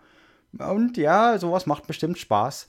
[0.57, 2.67] Und ja, sowas macht bestimmt Spaß.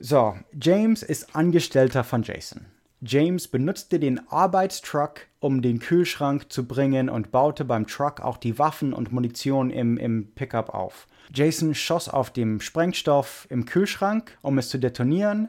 [0.00, 2.66] So, James ist Angestellter von Jason.
[3.00, 8.58] James benutzte den Arbeitstruck, um den Kühlschrank zu bringen und baute beim Truck auch die
[8.58, 11.06] Waffen und Munition im, im Pickup auf.
[11.32, 15.48] Jason schoss auf dem Sprengstoff im Kühlschrank, um es zu detonieren,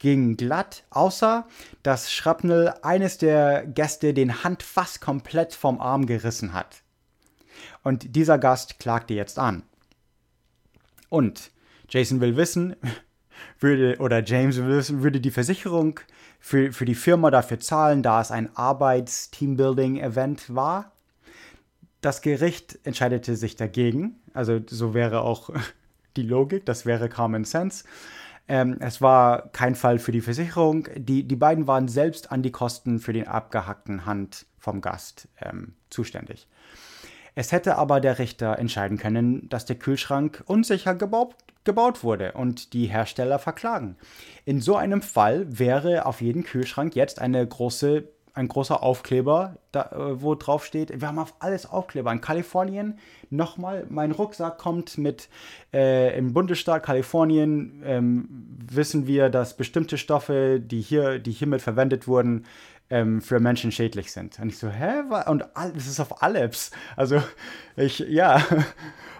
[0.00, 1.46] ging glatt, außer
[1.82, 6.82] dass Schrapnel eines der Gäste den Hand fast komplett vom Arm gerissen hat.
[7.84, 9.62] Und dieser Gast klagte jetzt an.
[11.08, 11.52] Und
[11.88, 12.74] Jason will wissen,
[13.60, 16.00] würde, oder James will wissen, würde die Versicherung
[16.40, 20.92] für, für die Firma dafür zahlen, da es ein Arbeits-Teambuilding-Event war.
[22.00, 24.16] Das Gericht entscheidete sich dagegen.
[24.34, 25.50] Also so wäre auch
[26.16, 27.84] die Logik, das wäre Common Sense.
[28.46, 30.88] Ähm, es war kein Fall für die Versicherung.
[30.96, 35.74] Die, die beiden waren selbst an die Kosten für den abgehackten Hand vom Gast ähm,
[35.88, 36.46] zuständig.
[37.34, 42.72] Es hätte aber der Richter entscheiden können, dass der Kühlschrank unsicher gebaut, gebaut wurde und
[42.72, 43.96] die Hersteller verklagen.
[44.44, 49.90] In so einem Fall wäre auf jedem Kühlschrank jetzt eine große, ein großer Aufkleber, da,
[49.92, 52.10] äh, wo drauf steht, wir haben auf alles Aufkleber.
[52.12, 52.98] In Kalifornien,
[53.30, 55.28] nochmal, mein Rucksack kommt mit,
[55.72, 58.28] äh, im Bundesstaat Kalifornien ähm,
[58.70, 62.44] wissen wir, dass bestimmte Stoffe, die hier, die hiermit verwendet wurden,
[62.90, 64.38] ähm, für Menschen schädlich sind.
[64.38, 65.02] Und ich so, hä?
[65.26, 66.70] Und das ist auf Aleps.
[66.96, 67.22] Also
[67.76, 68.42] ich, ja.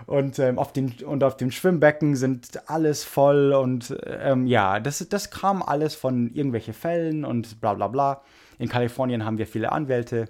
[0.07, 5.07] Und, ähm, auf den, und auf dem Schwimmbecken sind alles voll und ähm, ja, das,
[5.09, 8.23] das kam alles von irgendwelchen Fällen und bla bla bla.
[8.59, 10.29] In Kalifornien haben wir viele Anwälte.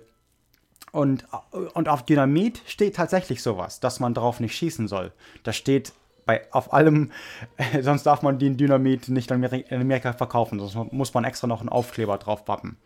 [0.93, 1.27] Und,
[1.73, 5.13] und auf Dynamit steht tatsächlich sowas, dass man darauf nicht schießen soll.
[5.43, 5.93] Das steht
[6.25, 7.11] bei, auf allem,
[7.81, 9.45] sonst darf man den Dynamit nicht in
[9.81, 12.77] Amerika verkaufen, sonst muss man extra noch einen Aufkleber drauf pappen.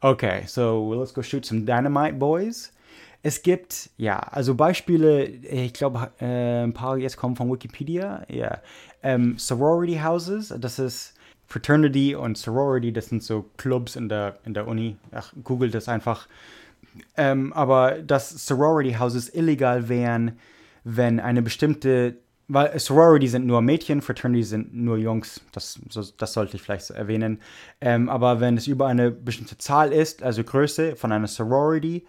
[0.00, 2.72] Okay, so let's go shoot some Dynamite Boys.
[3.22, 8.24] Es gibt, ja, also Beispiele, ich glaube, äh, ein paar jetzt kommen von Wikipedia.
[8.28, 8.60] Ja.
[9.02, 11.14] Ähm, Sorority Houses, das ist
[11.46, 14.96] Fraternity und Sorority, das sind so Clubs in der, in der Uni.
[15.10, 16.28] Ach, googelt das einfach.
[17.16, 20.38] Ähm, aber dass Sorority Houses illegal wären,
[20.84, 22.16] wenn eine bestimmte,
[22.48, 26.88] weil Sorority sind nur Mädchen, Fraternity sind nur Jungs, das, so, das sollte ich vielleicht
[26.90, 27.40] erwähnen.
[27.82, 32.06] Ähm, aber wenn es über eine bestimmte Zahl ist, also Größe von einer Sorority,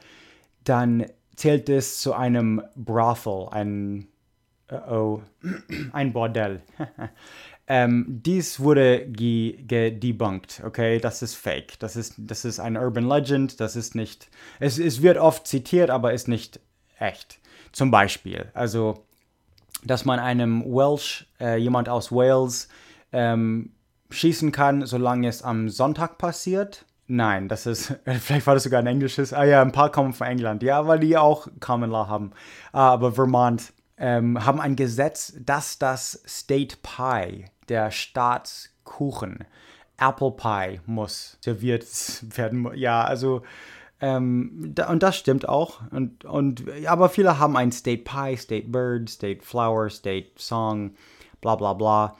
[0.64, 4.08] dann zählt es zu einem Brothel, ein,
[4.72, 5.22] uh oh,
[5.92, 6.62] ein Bordell.
[7.68, 11.00] ähm, dies wurde gedebunked, okay?
[11.00, 11.80] Das ist fake.
[11.80, 14.30] Das ist, das ist ein Urban Legend, das ist nicht.
[14.60, 16.60] Es, es wird oft zitiert, aber ist nicht
[17.00, 17.40] echt.
[17.72, 19.06] Zum Beispiel, also,
[19.84, 22.68] dass man einem Welsh, äh, jemand aus Wales,
[23.14, 23.72] ähm,
[24.10, 28.88] schießen kann, solange es am Sonntag passiert Nein, das ist, vielleicht war das sogar ein
[28.88, 29.34] englisches.
[29.34, 30.64] Ah ja, ein paar kommen von England.
[30.64, 32.32] Ja, weil die auch Common Law haben.
[32.72, 39.44] Ah, aber Vermont ähm, haben ein Gesetz, dass das State Pie, der Staatskuchen,
[39.98, 41.84] Apple Pie muss serviert
[42.38, 42.72] werden.
[42.76, 43.42] Ja, also,
[44.00, 45.82] ähm, da, und das stimmt auch.
[45.92, 50.96] Und, und, aber viele haben ein State Pie, State Bird, State Flower, State Song,
[51.42, 52.16] bla bla bla.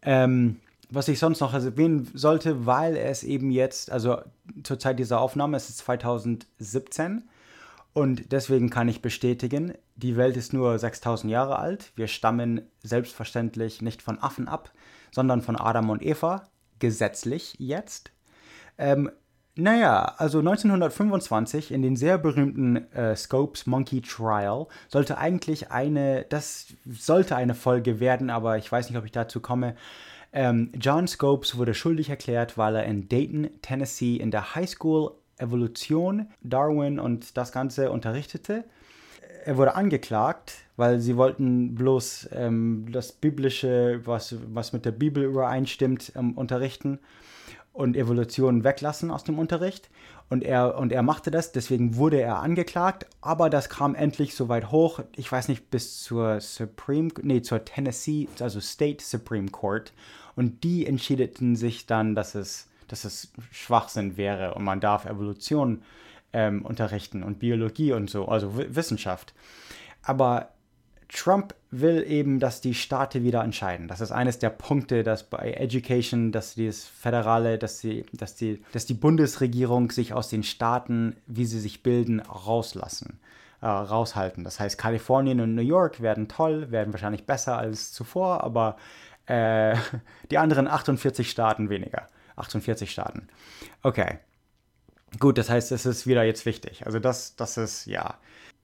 [0.00, 4.18] Ähm, was ich sonst noch erwähnen sollte, weil es eben jetzt, also
[4.62, 7.28] zur Zeit dieser Aufnahme, es ist 2017
[7.92, 11.92] und deswegen kann ich bestätigen, die Welt ist nur 6000 Jahre alt.
[11.96, 14.70] Wir stammen selbstverständlich nicht von Affen ab,
[15.10, 16.44] sondern von Adam und Eva,
[16.78, 18.12] gesetzlich jetzt.
[18.78, 19.10] Ähm,
[19.56, 26.68] naja, also 1925 in den sehr berühmten äh, Scopes Monkey Trial sollte eigentlich eine, das
[26.88, 29.74] sollte eine Folge werden, aber ich weiß nicht, ob ich dazu komme.
[30.32, 35.12] Ähm, John Scopes wurde schuldig erklärt, weil er in Dayton, Tennessee in der High School
[35.38, 38.64] Evolution, Darwin und das Ganze unterrichtete.
[39.44, 45.24] Er wurde angeklagt, weil sie wollten bloß ähm, das Biblische, was, was mit der Bibel
[45.24, 46.98] übereinstimmt, ähm, unterrichten
[47.72, 49.88] und Evolution weglassen aus dem Unterricht.
[50.28, 54.50] Und er, und er machte das, deswegen wurde er angeklagt, aber das kam endlich so
[54.50, 59.92] weit hoch, ich weiß nicht, bis zur Supreme, nee, zur Tennessee, also State Supreme Court.
[60.38, 65.82] Und die entschiedeten sich dann, dass es, dass es Schwachsinn wäre und man darf Evolution
[66.32, 69.34] ähm, unterrichten und Biologie und so, also Wissenschaft.
[70.00, 70.50] Aber
[71.08, 73.88] Trump will eben, dass die Staaten wieder entscheiden.
[73.88, 78.62] Das ist eines der Punkte, dass bei Education, dass das Föderale, dass die, dass die,
[78.72, 83.18] dass die Bundesregierung sich aus den Staaten, wie sie sich bilden, rauslassen,
[83.60, 84.44] äh, raushalten.
[84.44, 88.76] Das heißt, Kalifornien und New York werden toll, werden wahrscheinlich besser als zuvor, aber
[89.28, 89.76] äh,
[90.30, 92.08] die anderen 48 Staaten weniger.
[92.36, 93.28] 48 Staaten.
[93.82, 94.18] Okay.
[95.18, 96.86] Gut, das heißt, es ist wieder jetzt wichtig.
[96.86, 98.14] Also das, das ist, ja.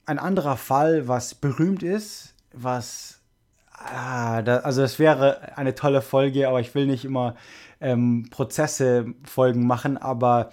[0.06, 3.20] Ein anderer Fall, was berühmt ist, was.
[3.72, 7.34] Ah, da, also es wäre eine tolle Folge, aber ich will nicht immer
[7.80, 10.50] ähm, Prozesse-Folgen machen, aber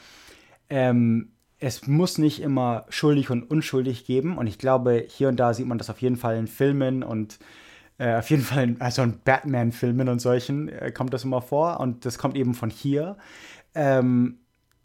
[0.70, 4.38] ähm, es muss nicht immer schuldig und unschuldig geben.
[4.38, 7.38] Und ich glaube, hier und da sieht man das auf jeden Fall in Filmen und
[8.02, 11.80] äh, auf jeden Fall in also in Batman-Filmen und solchen äh, kommt das immer vor.
[11.80, 13.16] Und das kommt eben von hier.
[13.76, 14.40] Ähm,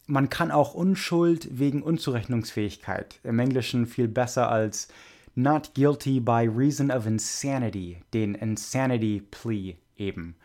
[0.05, 4.87] man kann auch Unschuld wegen Unzurechnungsfähigkeit im Englischen viel besser als
[5.33, 10.35] not guilty by reason of insanity, den Insanity Plea eben.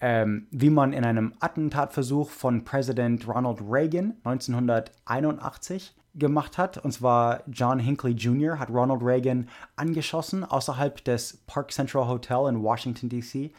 [0.00, 6.78] Ähm, wie man in einem Attentatversuch von Präsident Ronald Reagan 1981 gemacht hat.
[6.78, 8.58] Und zwar John Hinckley Jr.
[8.58, 13.52] hat Ronald Reagan angeschossen außerhalb des Park Central Hotel in Washington, D.C.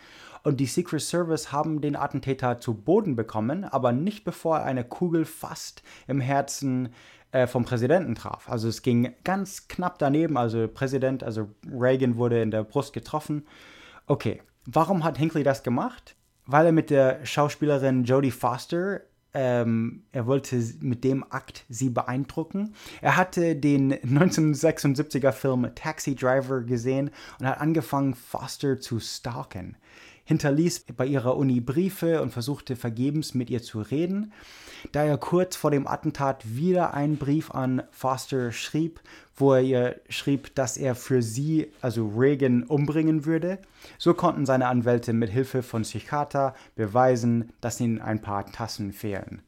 [0.44, 4.84] Und die Secret Service haben den Attentäter zu Boden bekommen, aber nicht bevor er eine
[4.84, 6.90] Kugel fast im Herzen
[7.32, 8.50] äh, vom Präsidenten traf.
[8.50, 10.38] Also es ging ganz knapp daneben.
[10.38, 13.48] Also Präsident, also Reagan wurde in der Brust getroffen.
[14.06, 16.16] Okay, warum hat Hinckley das gemacht?
[16.46, 19.02] Weil er mit der Schauspielerin Jodie Foster
[19.34, 22.76] ähm, er wollte mit dem Akt sie beeindrucken.
[23.02, 29.78] Er hatte den 1976er Film Taxi Driver gesehen und hat angefangen, Foster zu stalken.
[30.26, 34.32] hinterließ bei ihrer Uni Briefe und versuchte vergebens mit ihr zu reden.
[34.92, 39.02] Da er kurz vor dem Attentat wieder einen Brief an Foster schrieb,
[39.36, 43.60] wo er ihr schrieb, dass er für sie, also Reagan, umbringen würde.
[43.98, 49.42] So konnten seine Anwälte mit Hilfe von Psychiater beweisen, dass ihnen ein paar Tassen fehlen.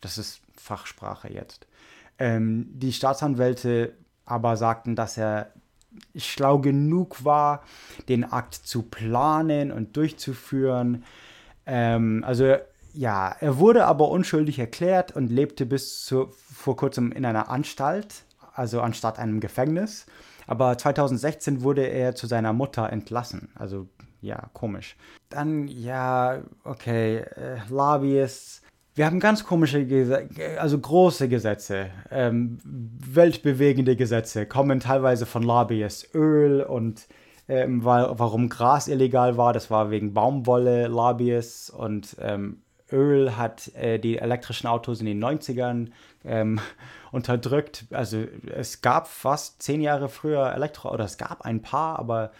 [0.00, 1.66] Das ist Fachsprache jetzt.
[2.18, 3.94] Ähm, die Staatsanwälte
[4.24, 5.52] aber sagten, dass er
[6.16, 7.62] schlau genug war,
[8.08, 11.04] den Akt zu planen und durchzuführen.
[11.66, 12.56] Ähm, also
[12.94, 18.24] ja, er wurde aber unschuldig erklärt und lebte bis zu, vor kurzem in einer Anstalt,
[18.54, 20.06] also anstatt einem Gefängnis.
[20.46, 23.50] Aber 2016 wurde er zu seiner Mutter entlassen.
[23.54, 23.88] Also
[24.20, 24.96] ja, komisch.
[25.28, 28.62] Dann, ja, okay, äh, Lobbyists
[28.94, 29.86] wir haben ganz komische,
[30.58, 36.14] also große Gesetze, ähm, weltbewegende Gesetze, kommen teilweise von Lobbyists.
[36.14, 37.08] Öl und
[37.48, 42.62] ähm, weil, warum Gras illegal war, das war wegen Baumwolle Lobbyists und ähm,
[42.92, 45.90] Öl hat äh, die elektrischen Autos in den 90ern
[46.24, 46.60] ähm,
[47.12, 47.86] unterdrückt.
[47.90, 48.24] Also
[48.54, 52.32] es gab fast zehn Jahre früher Elektro, oder es gab ein paar, aber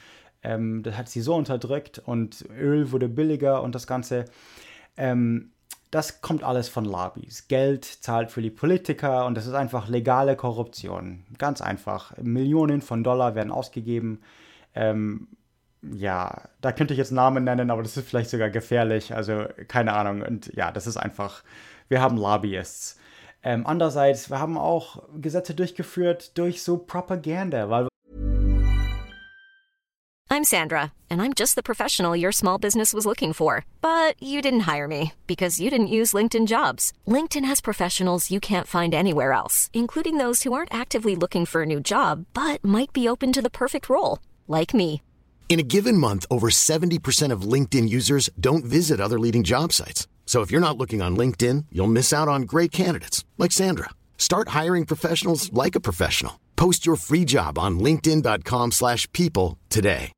[0.43, 4.27] ähm, das hat sie so unterdrückt und Öl wurde billiger und das Ganze.
[4.97, 5.53] Ähm,
[5.91, 7.49] das kommt alles von Lobbys.
[7.49, 11.25] Geld zahlt für die Politiker und das ist einfach legale Korruption.
[11.37, 12.17] Ganz einfach.
[12.17, 14.23] Millionen von Dollar werden ausgegeben.
[14.75, 15.29] Ähm,
[15.83, 19.14] ja, da könnte ich jetzt Namen nennen, aber das ist vielleicht sogar gefährlich.
[19.14, 20.23] Also keine Ahnung.
[20.23, 21.42] Und ja, das ist einfach,
[21.88, 22.99] wir haben Lobbyists.
[23.42, 27.88] Ähm, andererseits, wir haben auch Gesetze durchgeführt durch so Propaganda, weil
[30.31, 33.66] I'm Sandra, and I'm just the professional your small business was looking for.
[33.83, 36.92] But you didn't hire me because you didn't use LinkedIn jobs.
[37.07, 41.62] LinkedIn has professionals you can't find anywhere else, including those who aren't actively looking for
[41.62, 45.03] a new job but might be open to the perfect role, like me.
[45.53, 50.09] In a given month, over 70% of LinkedIn users don't visit other leading job sites.
[50.25, 53.91] So if you're not looking on LinkedIn, you'll miss out on great candidates like Sandra.
[54.17, 56.41] Start hiring professionals like a professional.
[56.57, 60.12] Post your free job on linkedin.com/people today.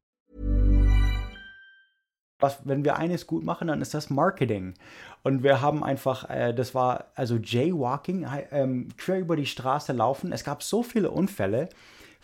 [2.45, 4.75] was, wenn wir eines gut machen, dann ist das Marketing.
[5.23, 10.33] Und wir haben einfach, äh, das war also Jaywalking, ähm, quer über die Straße laufen.
[10.33, 11.71] Es gab so viele Unfälle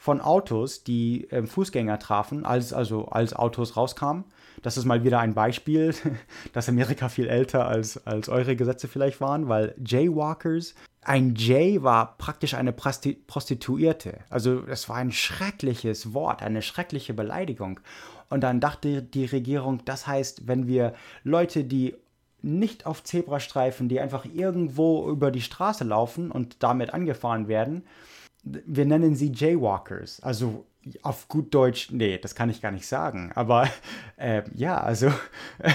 [0.00, 4.24] von Autos, die ähm, Fußgänger trafen, als, also als Autos rauskamen.
[4.62, 5.94] Das ist mal wieder ein Beispiel,
[6.54, 12.16] dass Amerika viel älter als, als eure Gesetze vielleicht waren, weil Jaywalkers, ein Jay war
[12.16, 14.20] praktisch eine Prostituierte.
[14.30, 17.80] Also es war ein schreckliches Wort, eine schreckliche Beleidigung.
[18.30, 21.94] Und dann dachte die Regierung, das heißt, wenn wir Leute, die
[22.40, 27.84] nicht auf Zebrastreifen, die einfach irgendwo über die Straße laufen und damit angefahren werden,
[28.42, 30.20] wir nennen sie Jaywalkers.
[30.22, 30.64] Also
[31.02, 33.32] auf gut Deutsch, nee, das kann ich gar nicht sagen.
[33.34, 33.68] Aber
[34.16, 35.12] äh, ja, also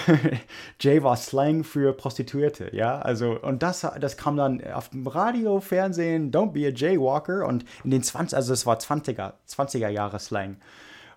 [0.79, 2.99] Jay war Slang für Prostituierte, ja.
[2.99, 7.45] Also, und das, das kam dann auf dem Radio, Fernsehen, don't be a Jaywalker.
[7.45, 10.57] Und in den 20, also es war 20er, 20er Jahre Slang.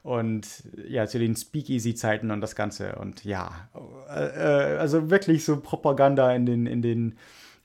[0.03, 0.47] Und
[0.87, 2.97] ja, zu den Speakeasy-Zeiten und das Ganze.
[2.97, 3.69] Und ja,
[4.11, 7.19] äh, äh, also wirklich so Propaganda in den, in den,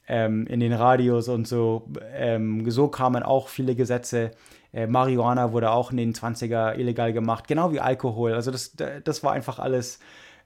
[0.07, 1.89] ähm, in den Radios und so.
[2.13, 4.31] Ähm, so kamen auch viele Gesetze.
[4.73, 8.33] Äh, Marihuana wurde auch in den 20er illegal gemacht, genau wie Alkohol.
[8.33, 9.99] Also das, das war einfach alles.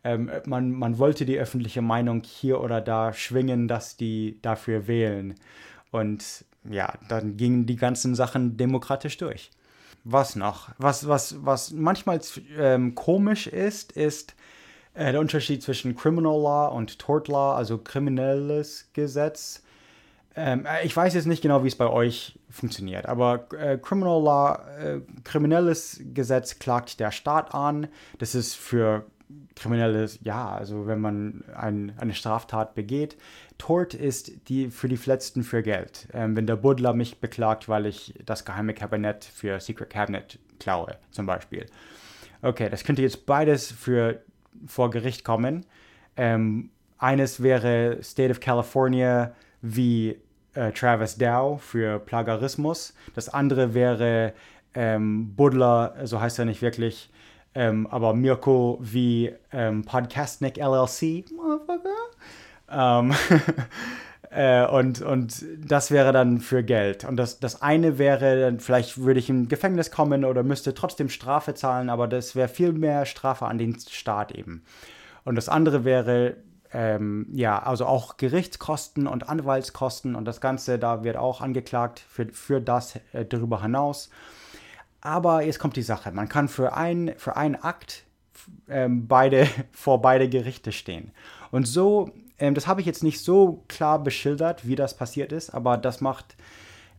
[0.04, 5.36] Ähm, man, man wollte die öffentliche Meinung hier oder da schwingen, dass die dafür wählen.
[5.92, 9.52] Und ja, dann gingen die ganzen Sachen demokratisch durch
[10.10, 10.70] was noch?
[10.78, 12.22] Was, was, was manchmal
[12.58, 14.36] ähm, komisch ist, ist
[14.98, 19.64] äh, der Unterschied zwischen Criminal Law und Tort Law, also kriminelles Gesetz.
[20.36, 24.22] Ähm, äh, ich weiß jetzt nicht genau, wie es bei euch funktioniert, aber äh, Criminal
[24.22, 27.88] Law, äh, kriminelles Gesetz klagt der Staat an.
[28.18, 29.06] Das ist für
[29.56, 33.18] kriminelles, ja, also wenn man ein, eine Straftat begeht.
[33.58, 36.08] Tort ist die für die Verletzten für Geld.
[36.14, 40.96] Ähm, wenn der Buddler mich beklagt, weil ich das geheime Kabinett für Secret Cabinet klaue,
[41.12, 41.66] zum Beispiel.
[42.42, 44.22] Okay, das könnte jetzt beides für
[44.66, 45.66] vor Gericht kommen.
[46.16, 50.18] Ähm, eines wäre State of California wie
[50.54, 52.94] äh, Travis Dow für Plagarismus.
[53.14, 54.34] Das andere wäre
[54.74, 57.12] ähm, Buddler, so heißt er nicht wirklich,
[57.56, 61.26] ähm, aber Mirko wie ähm, Podcastnik LLC,
[62.70, 63.14] ähm,
[64.38, 67.06] äh, und, und das wäre dann für Geld.
[67.06, 71.56] Und das, das eine wäre, vielleicht würde ich in Gefängnis kommen oder müsste trotzdem Strafe
[71.56, 74.64] zahlen, aber das wäre viel mehr Strafe an den Staat eben.
[75.24, 76.36] Und das andere wäre,
[76.72, 82.28] ähm, ja, also auch Gerichtskosten und Anwaltskosten und das Ganze, da wird auch angeklagt für,
[82.28, 84.12] für das äh, darüber hinaus.
[85.02, 86.12] Aber jetzt kommt die Sache.
[86.12, 88.04] Man kann für, ein, für einen Akt
[88.70, 91.12] ähm, beide vor beide Gerichte stehen.
[91.50, 95.50] Und so, ähm, das habe ich jetzt nicht so klar beschildert, wie das passiert ist,
[95.50, 96.36] aber das macht,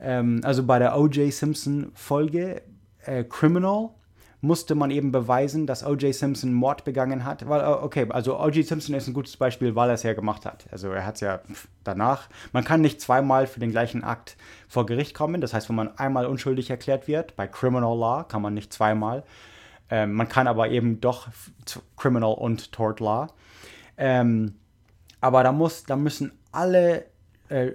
[0.00, 1.32] ähm, also bei der O.J.
[1.32, 2.62] Simpson Folge
[3.04, 3.90] äh, Criminal
[4.40, 6.14] musste man eben beweisen, dass O.J.
[6.14, 7.48] Simpson Mord begangen hat.
[7.48, 8.64] Weil, äh, okay, also O.J.
[8.64, 10.66] Simpson ist ein gutes Beispiel, weil er es ja gemacht hat.
[10.70, 11.40] Also er hat es ja
[11.82, 12.28] danach.
[12.52, 14.36] Man kann nicht zweimal für den gleichen Akt
[14.68, 15.40] vor Gericht kommen.
[15.40, 19.24] Das heißt, wenn man einmal unschuldig erklärt wird, bei Criminal Law kann man nicht zweimal.
[19.90, 21.28] Ähm, man kann aber eben doch
[21.96, 23.28] Criminal und Tort Law.
[23.96, 24.54] Ähm,
[25.20, 27.04] aber da, muss, da müssen alle
[27.48, 27.72] äh,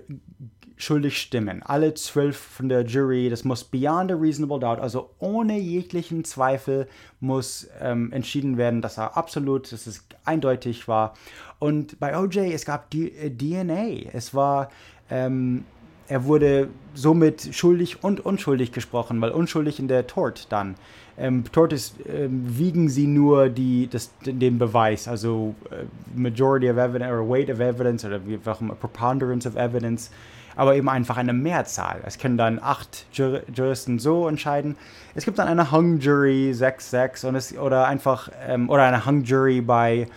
[0.78, 1.64] schuldig stimmen.
[1.64, 6.88] Alle zwölf von der Jury, das muss beyond a reasonable doubt, also ohne jeglichen Zweifel
[7.20, 11.14] muss ähm, entschieden werden, dass er absolut, dass es eindeutig war.
[11.60, 14.12] Und bei OJ, es gab die, äh, DNA.
[14.12, 14.70] Es war,
[15.10, 15.66] ähm,
[16.08, 20.76] er wurde somit schuldig und unschuldig gesprochen, weil unschuldig in der Tort dann.
[21.18, 25.86] Ähm, Tort ist, ähm, wiegen sie nur die, das, den Beweis, also äh,
[26.16, 30.10] Majority of Evidence oder Weight of Evidence oder wie auch immer, Preponderance of Evidence
[30.56, 32.02] aber eben einfach eine Mehrzahl.
[32.06, 34.76] Es können dann acht Jur Juristen so entscheiden.
[35.16, 39.24] Es gibt dann eine Hung Jury 6-6 und es, oder einfach ähm, oder eine Hung
[39.24, 40.08] Jury bei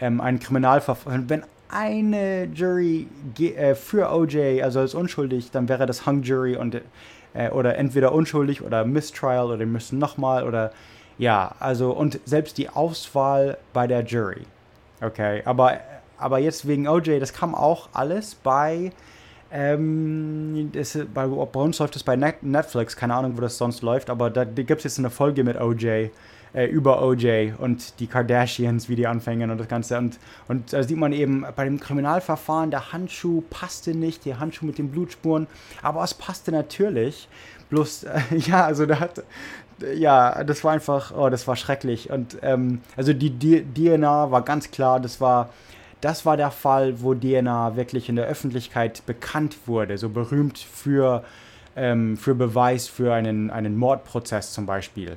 [0.00, 1.28] ähm, einem Kriminalverfahren.
[1.28, 1.42] Wenn
[1.72, 3.08] eine Jury
[3.38, 6.80] äh, für OJ, also als unschuldig, dann wäre das Hung Jury und
[7.34, 10.72] äh, oder entweder unschuldig oder Mistrial oder müssen nochmal oder
[11.18, 14.42] ja, also und selbst die Auswahl bei der Jury.
[15.00, 15.80] Okay, aber
[16.18, 18.92] aber jetzt wegen OJ, das kam auch alles bei
[19.50, 24.08] ähm, das, bei, bei, uns läuft es bei Netflix, keine Ahnung, wo das sonst läuft,
[24.08, 26.08] aber da gibt es jetzt eine Folge mit OJ,
[26.54, 29.98] äh, über OJ und die Kardashians, wie die anfangen und das Ganze.
[29.98, 34.66] Und, und da sieht man eben bei dem Kriminalverfahren, der Handschuh passte nicht, der Handschuh
[34.66, 35.46] mit den Blutspuren,
[35.82, 37.28] aber es passte natürlich.
[37.70, 39.22] Bloß, äh, ja, also da hat,
[39.94, 42.10] ja, das war einfach, oh, das war schrecklich.
[42.10, 45.50] Und ähm, also die DNA war ganz klar, das war
[46.02, 51.22] das war der Fall, wo DNA wirklich in der Öffentlichkeit bekannt wurde, so berühmt für,
[51.76, 55.16] ähm, für Beweis für einen, einen Mordprozess zum Beispiel.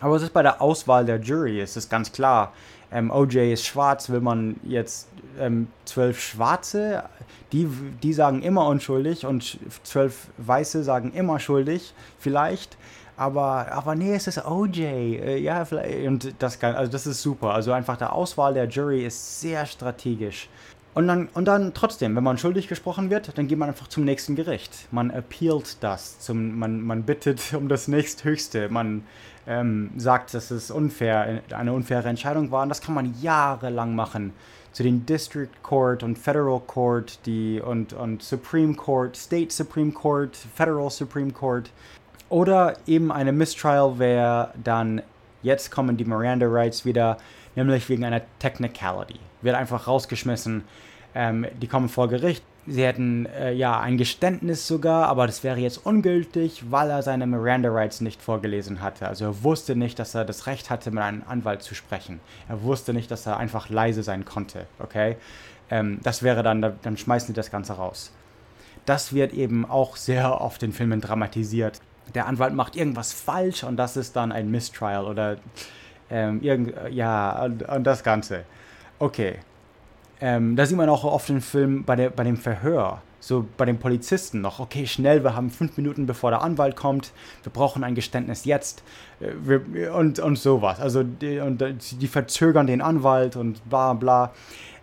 [0.00, 2.52] Aber es ist bei der Auswahl der Jury, es ist ganz klar,
[2.90, 7.04] ähm, OJ ist schwarz, will man jetzt ähm, zwölf Schwarze,
[7.52, 7.68] die,
[8.02, 12.76] die sagen immer unschuldig und zwölf Weiße sagen immer schuldig, vielleicht.
[13.16, 14.80] Aber, aber nee, es ist OJ.
[14.80, 16.06] Äh, ja, vielleicht.
[16.06, 17.52] Und das kann, also das ist super.
[17.52, 20.48] Also einfach der Auswahl der Jury ist sehr strategisch.
[20.98, 24.04] Und dann, und dann trotzdem, wenn man schuldig gesprochen wird, dann geht man einfach zum
[24.04, 24.72] nächsten Gericht.
[24.90, 26.18] Man appealt das.
[26.18, 28.68] Zum, man, man bittet um das nächsthöchste.
[28.68, 29.04] Man
[29.46, 32.64] ähm, sagt, dass es unfair, eine unfaire Entscheidung war.
[32.64, 34.32] Und das kann man jahrelang machen.
[34.72, 40.36] Zu den District Court und Federal Court die, und, und Supreme Court, State Supreme Court,
[40.56, 41.70] Federal Supreme Court.
[42.28, 45.02] Oder eben eine Mistrial wäre dann,
[45.44, 47.18] jetzt kommen die Miranda Rights wieder,
[47.54, 49.20] nämlich wegen einer Technicality.
[49.42, 50.64] Wird einfach rausgeschmissen.
[51.14, 52.44] Ähm, die kommen vor Gericht.
[52.66, 57.26] Sie hätten äh, ja ein Geständnis sogar, aber das wäre jetzt ungültig, weil er seine
[57.26, 59.08] Miranda Rights nicht vorgelesen hatte.
[59.08, 62.20] Also er wusste nicht, dass er das Recht hatte, mit einem Anwalt zu sprechen.
[62.48, 64.66] Er wusste nicht, dass er einfach leise sein konnte.
[64.80, 65.16] Okay,
[65.70, 68.12] ähm, das wäre dann, dann schmeißen sie das Ganze raus.
[68.84, 71.80] Das wird eben auch sehr oft in Filmen dramatisiert
[72.14, 75.36] der Anwalt macht irgendwas falsch und das ist dann ein Mistrial oder
[76.10, 78.44] ähm, irgend, ja, und, und, das Ganze.
[78.98, 79.38] Okay.
[80.20, 83.64] Ähm, da sieht man auch oft im Film bei, der, bei dem Verhör, so bei
[83.64, 87.12] den Polizisten noch, okay, schnell, wir haben fünf Minuten bevor der Anwalt kommt,
[87.44, 88.82] wir brauchen ein Geständnis jetzt
[89.20, 90.80] äh, wir, und, und sowas.
[90.80, 91.62] Also die, und
[92.00, 94.32] die verzögern den Anwalt und bla bla.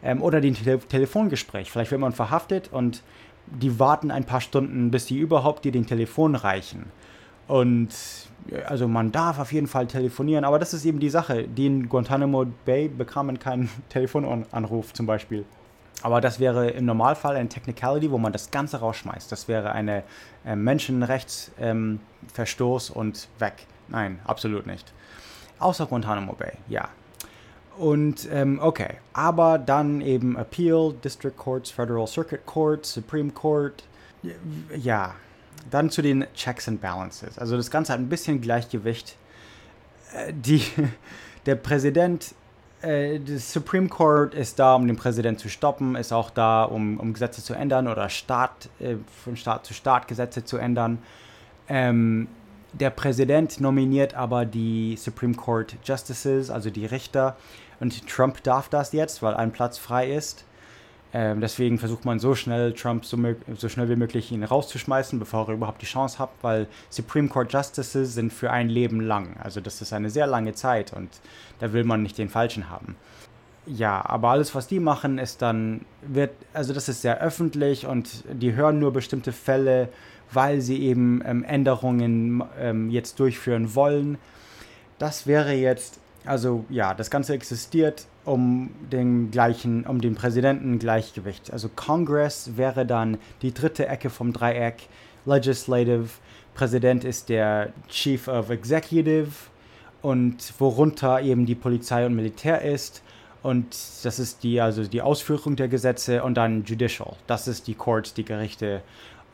[0.04, 1.72] Ähm, oder den Te Telefongespräch.
[1.72, 3.04] Vielleicht wird man verhaftet und
[3.48, 6.86] die warten ein paar Stunden, bis die überhaupt dir den Telefon reichen.
[7.48, 7.90] Und
[8.68, 11.48] also man darf auf jeden Fall telefonieren, aber das ist eben die Sache.
[11.48, 15.44] Die in Guantanamo Bay bekamen keinen Telefonanruf zum Beispiel.
[16.02, 19.30] Aber das wäre im Normalfall eine Technicality, wo man das Ganze rausschmeißt.
[19.32, 20.04] Das wäre eine
[20.46, 23.66] äh, Menschenrechtsverstoß ähm, und weg.
[23.88, 24.94] Nein, absolut nicht.
[25.58, 26.90] Außer Guantanamo Bay, ja.
[27.78, 33.84] Und ähm, okay, aber dann eben Appeal, District Courts, Federal Circuit Court, Supreme Court.
[34.76, 35.16] Ja,
[35.70, 37.38] dann zu den Checks and Balances.
[37.38, 39.16] Also das Ganze hat ein bisschen Gleichgewicht.
[40.14, 40.62] Äh, die,
[41.46, 42.36] der Präsident
[42.82, 47.00] äh, des Supreme Court ist da, um den Präsident zu stoppen, ist auch da, um,
[47.00, 51.00] um Gesetze zu ändern oder Staat, äh, von Staat zu Staat Gesetze zu ändern.
[51.68, 52.28] Ähm,
[52.74, 57.38] der Präsident nominiert aber die Supreme Court Justices, also die Richter.
[57.80, 60.46] Und Trump darf das jetzt, weil ein Platz frei ist.
[61.18, 63.18] Ähm, deswegen versucht man so schnell Trump so,
[63.56, 67.54] so, schnell wie möglich ihn rauszuschmeißen, bevor er überhaupt die Chance hat, weil Supreme Court
[67.54, 69.38] Justices sind für ein Leben lang.
[69.42, 71.08] Also das ist eine sehr lange Zeit und
[71.60, 72.98] da will man nicht den Falschen haben.
[73.66, 78.26] Ja, aber alles, was die machen, ist dann, wird, also das ist sehr öffentlich und
[78.30, 79.88] die hören nur bestimmte Fälle,
[80.34, 84.18] weil sie eben ähm, Änderungen ähm, jetzt durchführen wollen.
[85.00, 91.52] Das wäre jetzt, also ja, das Ganze existiert um den gleichen, um den Präsidenten Gleichgewicht.
[91.54, 94.88] Also Congress wäre dann die dritte Ecke vom Dreieck.
[95.26, 96.10] Legislative,
[96.54, 99.32] Präsident ist der Chief of Executive
[100.02, 103.02] und worunter eben die Polizei und Militär ist.
[103.44, 107.14] Und das ist die, also die Ausführung der Gesetze und dann Judicial.
[107.28, 108.82] Das ist die Court, die Gerichte.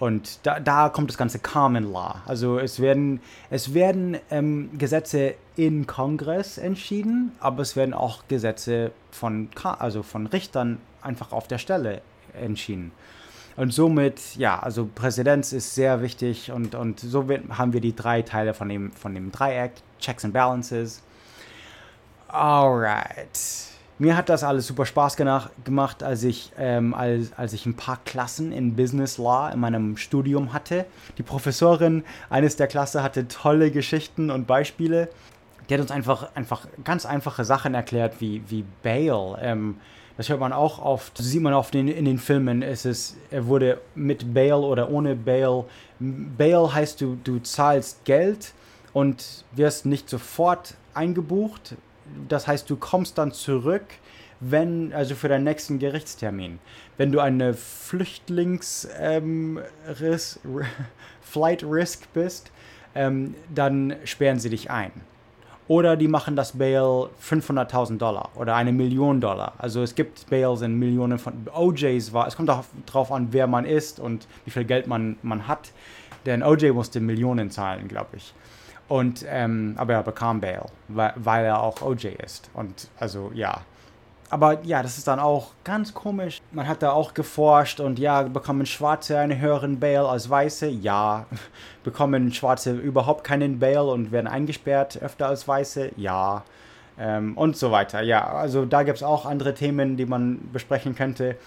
[0.02, 2.24] Und da, da kommt das ganze Common Law.
[2.26, 3.20] Also es werden,
[3.52, 10.26] es werden ähm, Gesetze in Kongress entschieden, aber es werden auch Gesetze von, also von
[10.26, 12.02] Richtern einfach auf der Stelle
[12.34, 12.91] entschieden.
[13.58, 18.24] Und somit, ja, also Präsidenz ist sehr wichtig und, und so haben wir die drei
[18.24, 21.04] Teile von dem, von dem Dreieck, Checks and Balances.
[22.28, 23.70] Alright.
[24.02, 27.99] Mir hat das alles super Spaß gemacht, als ich, ähm, als, als ich ein paar
[28.04, 30.88] Klassen in Business Law in meinem Studium hatte.
[31.20, 35.08] Die Professorin eines der Klasse hatte tolle Geschichten und Beispiele.
[35.70, 39.38] Die hat uns einfach, einfach ganz einfache Sachen erklärt, wie, wie Bail.
[39.39, 39.76] Ähm,
[40.18, 42.64] das hört man auch oft, sieht man oft in, in den Filmen.
[42.64, 45.66] Es ist, er wurde mit Bail oder ohne Bail.
[45.99, 48.54] Bail heißt, du, du zahlst Geld
[48.93, 51.76] und wirst nicht sofort eingebucht,
[52.28, 53.86] das heißt, du kommst dann zurück,
[54.39, 56.59] wenn, also für deinen nächsten Gerichtstermin.
[56.97, 59.59] Wenn du eine Flüchtlings ähm,
[59.99, 60.39] Ris
[61.22, 62.51] Flight Risk bist,
[62.95, 64.91] ähm, dann sperren sie dich ein.
[65.68, 69.53] Oder die machen das Bail 500.000 Dollar oder eine Million Dollar.
[69.57, 72.28] Also es gibt Bails in Millionen von OJs war.
[72.28, 75.72] Es kommt auch darauf an, wer man ist und wie viel Geld man, man hat.
[76.26, 78.34] Denn OJ musste Millionen zahlen, glaube ich.
[78.92, 82.50] Und, ähm, aber er bekam Bail, weil, weil er auch OJ ist.
[82.54, 83.62] Und also ja.
[84.30, 86.42] Aber ja, das ist dann auch ganz komisch.
[86.52, 90.68] Man hat da auch geforscht und ja, bekommen Schwarze einen höheren Bail als Weiße?
[90.68, 91.26] Ja.
[91.86, 95.92] Bekommen Schwarze überhaupt keinen Bail und werden eingesperrt öfter als Weiße?
[95.96, 96.44] Ja.
[97.00, 98.02] Ähm, und so weiter.
[98.02, 101.38] Ja, also da gibt es auch andere Themen, die man besprechen könnte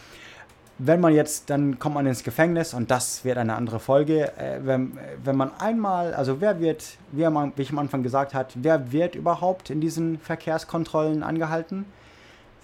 [0.78, 4.36] wenn man jetzt, dann kommt man ins Gefängnis und das wird eine andere Folge.
[4.36, 8.34] Äh, wenn, wenn man einmal, also wer wird, wie, man, wie ich am Anfang gesagt
[8.34, 11.84] habe, wer wird überhaupt in diesen Verkehrskontrollen angehalten?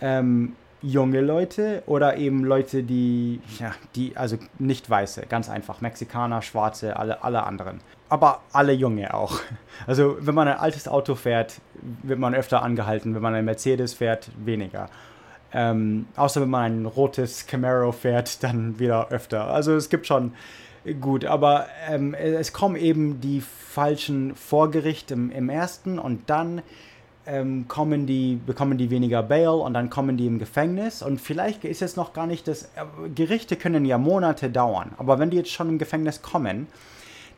[0.01, 6.43] Ähm, junge Leute oder eben Leute, die, ja, die, also nicht Weiße, ganz einfach, Mexikaner,
[6.43, 7.81] Schwarze, alle, alle anderen.
[8.09, 9.39] Aber alle Junge auch.
[9.87, 11.63] Also wenn man ein altes Auto fährt,
[12.03, 14.91] wird man öfter angehalten, wenn man ein Mercedes fährt, weniger.
[15.53, 19.45] Ähm, außer wenn man ein rotes Camaro fährt, dann wieder öfter.
[19.49, 20.33] Also es gibt schon
[21.01, 26.63] gut, aber ähm, es kommen eben die falschen vor Gericht im, im ersten und dann
[27.27, 31.65] ähm, kommen die, bekommen die weniger Bail und dann kommen die im Gefängnis und vielleicht
[31.65, 35.37] ist es noch gar nicht das, äh, Gerichte können ja Monate dauern, aber wenn die
[35.37, 36.67] jetzt schon im Gefängnis kommen,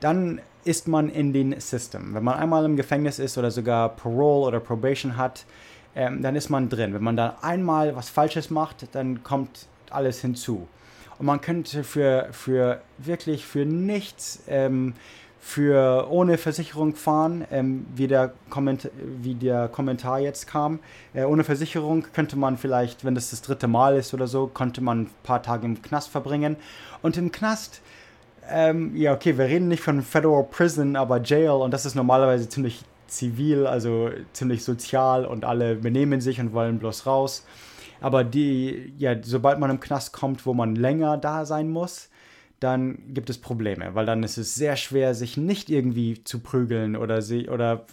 [0.01, 2.15] dann ist man in den System.
[2.15, 5.45] Wenn man einmal im Gefängnis ist oder sogar Parole oder Probation hat,
[5.95, 6.95] ähm, dann ist man drin.
[6.95, 10.69] Wenn man dann einmal was Falsches macht, dann kommt alles hinzu.
[11.19, 14.95] Und man könnte für, für wirklich für nichts, ähm,
[15.39, 18.33] für ohne Versicherung fahren, ähm, wie, der
[19.21, 20.79] wie der Kommentar jetzt kam.
[21.15, 24.81] Äh, ohne Versicherung könnte man vielleicht, wenn das das dritte Mal ist oder so, könnte
[24.81, 26.57] man ein paar Tage im Knast verbringen.
[27.03, 27.83] Und im Knast,
[28.49, 32.49] ähm, ja, okay, wir reden nicht von Federal Prison, aber Jail und das ist normalerweise
[32.49, 37.47] ziemlich zivil, also ziemlich sozial und alle benehmen sich und wollen bloß raus.
[38.01, 42.09] Aber die, ja, sobald man im Knast kommt, wo man länger da sein muss,
[42.59, 46.97] dann gibt es Probleme, weil dann ist es sehr schwer, sich nicht irgendwie zu prügeln
[46.97, 47.87] oder, sie, oder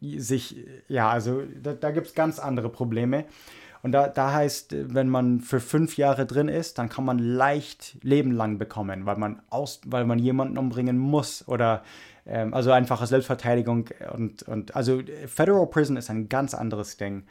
[0.00, 0.56] sich,
[0.88, 3.24] ja, also da, da gibt es ganz andere Probleme.
[3.86, 7.96] Und da, da heißt, wenn man für fünf Jahre drin ist, dann kann man leicht
[8.02, 11.84] Leben lang bekommen, weil man, aus, weil man jemanden umbringen muss oder
[12.26, 17.26] ähm, also einfache Selbstverteidigung und, und also Federal Prison ist ein ganz anderes Ding.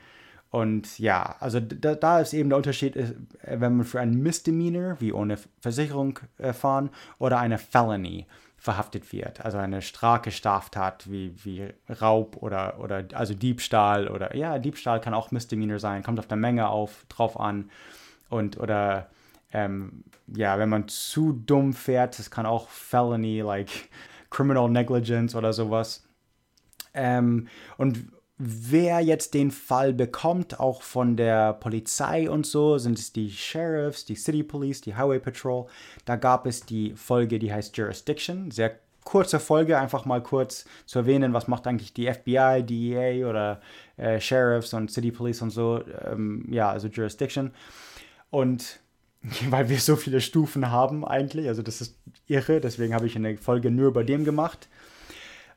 [0.49, 4.95] Und ja, also da, da ist eben der Unterschied, äh, wenn man für einen Misdemeanor
[5.01, 6.89] wie ohne Versicherung äh, fahren
[7.19, 8.27] oder eine Felony
[8.65, 9.45] verhaftet wird.
[9.45, 11.67] Also eine starke Straftat wie, wie
[12.01, 16.37] Raub oder, oder also Diebstahl oder ja, Diebstahl kann auch Misdemeanor sein, kommt auf der
[16.37, 17.69] Menge auf, drauf an.
[18.27, 19.11] Und oder
[19.53, 23.69] ähm, ja, wenn man zu dumm fährt, das kann auch Felony, like
[24.31, 26.03] Criminal Negligence oder sowas.
[26.95, 27.47] Ähm,
[27.77, 28.07] und
[28.37, 34.05] wer jetzt den Fall bekommt, auch von der Polizei und so, sind es die Sheriffs,
[34.05, 35.67] die City Police, die Highway Patrol.
[36.03, 38.51] Da gab es die Folge, die heißt Jurisdiction.
[38.51, 43.61] Sehr kurze Folge, einfach mal kurz zu erwähnen, was macht eigentlich die FBI, DEA oder
[43.97, 45.81] äh, Sheriffs und City Police und so.
[46.03, 47.51] Ähm, ja, also Jurisdiction.
[48.31, 48.79] Und
[49.49, 51.95] weil wir so viele Stufen haben eigentlich, also das ist
[52.27, 54.67] irre, deswegen habe ich eine Folge nur über dem gemacht.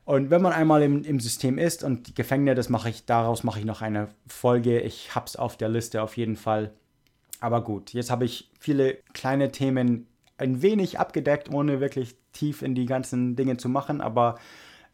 [0.09, 3.43] Und wenn man einmal im, im System ist und die Gefängnis, das mache ich, daraus
[3.43, 4.79] mache ich noch eine Folge.
[4.79, 6.71] Ich habe es auf der Liste auf jeden Fall.
[7.41, 10.07] Aber gut, jetzt habe ich viele kleine Themen
[10.39, 14.01] ein wenig abgedeckt, ohne wirklich tief in die ganzen Dinge zu machen.
[14.01, 14.39] Aber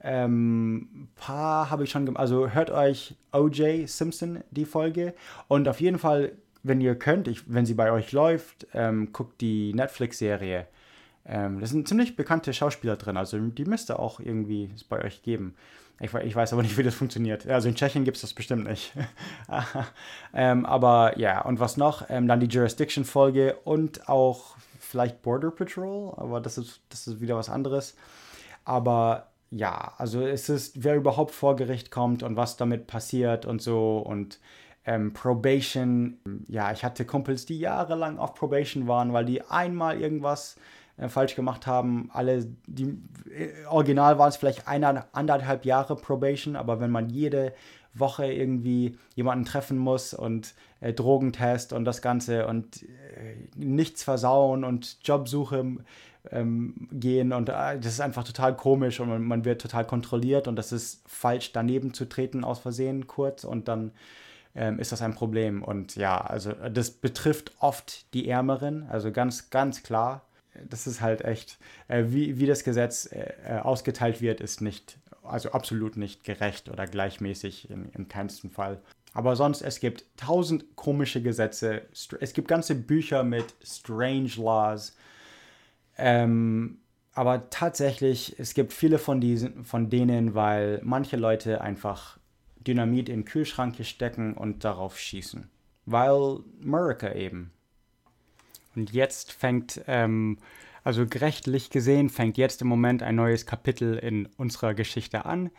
[0.01, 2.19] ähm, paar habe ich schon gemacht.
[2.19, 5.13] Also hört euch OJ Simpson die Folge.
[5.47, 9.39] Und auf jeden Fall, wenn ihr könnt, ich, wenn sie bei euch läuft, ähm, guckt
[9.39, 10.67] die Netflix-Serie
[11.25, 15.23] ähm, da sind ziemlich bekannte Schauspieler drin, also die müsste auch irgendwie es bei euch
[15.23, 15.55] geben.
[16.01, 17.47] Ich, ich, weiß aber nicht, wie das funktioniert.
[17.47, 18.91] Also in Tschechien gibt es das bestimmt nicht.
[20.33, 22.09] ähm, aber ja, und was noch?
[22.09, 27.37] Ähm, dann die Jurisdiction-Folge und auch vielleicht Border Patrol, aber das ist, das ist wieder
[27.37, 27.95] was anderes.
[28.65, 33.61] Aber ja, also es ist, wer überhaupt vor Gericht kommt und was damit passiert und
[33.61, 34.39] so und
[34.85, 36.19] ähm, Probation.
[36.47, 40.57] Ja, ich hatte Kumpels, die jahrelang auf Probation waren, weil die einmal irgendwas
[40.97, 42.09] äh, falsch gemacht haben.
[42.13, 42.97] Alle, die
[43.29, 47.53] äh, original waren es vielleicht eine, anderthalb Jahre Probation, aber wenn man jede
[47.93, 54.63] Woche irgendwie jemanden treffen muss und äh, Drogentest und das Ganze und äh, nichts versauen
[54.63, 55.77] und Jobsuche
[56.31, 60.55] ähm, gehen und das ist einfach total komisch und man, man, wird total kontrolliert und
[60.55, 63.91] das ist falsch daneben zu treten aus Versehen kurz und dann
[64.55, 69.49] ähm, ist das ein Problem und ja, also das betrifft oft die Ärmeren, also ganz,
[69.49, 70.24] ganz klar
[70.69, 74.97] das ist halt echt, äh, wie, wie das Gesetz äh, äh, ausgeteilt wird, ist nicht,
[75.23, 78.81] also absolut nicht gerecht oder gleichmäßig in, in keinsten Fall.
[79.13, 81.83] Aber sonst, es gibt tausend komische Gesetze.
[82.19, 84.95] Es gibt ganze Bücher mit Strange Laws.
[85.97, 86.79] Ähm,
[87.13, 92.17] aber tatsächlich, es gibt viele von, diesen, von denen, weil manche Leute einfach
[92.57, 95.49] Dynamit in Kühlschranke stecken und darauf schießen.
[95.85, 97.51] Weil America eben.
[98.75, 100.37] Und jetzt fängt, ähm,
[100.83, 105.49] also gerechtlich gesehen, fängt jetzt im Moment ein neues Kapitel in unserer Geschichte an.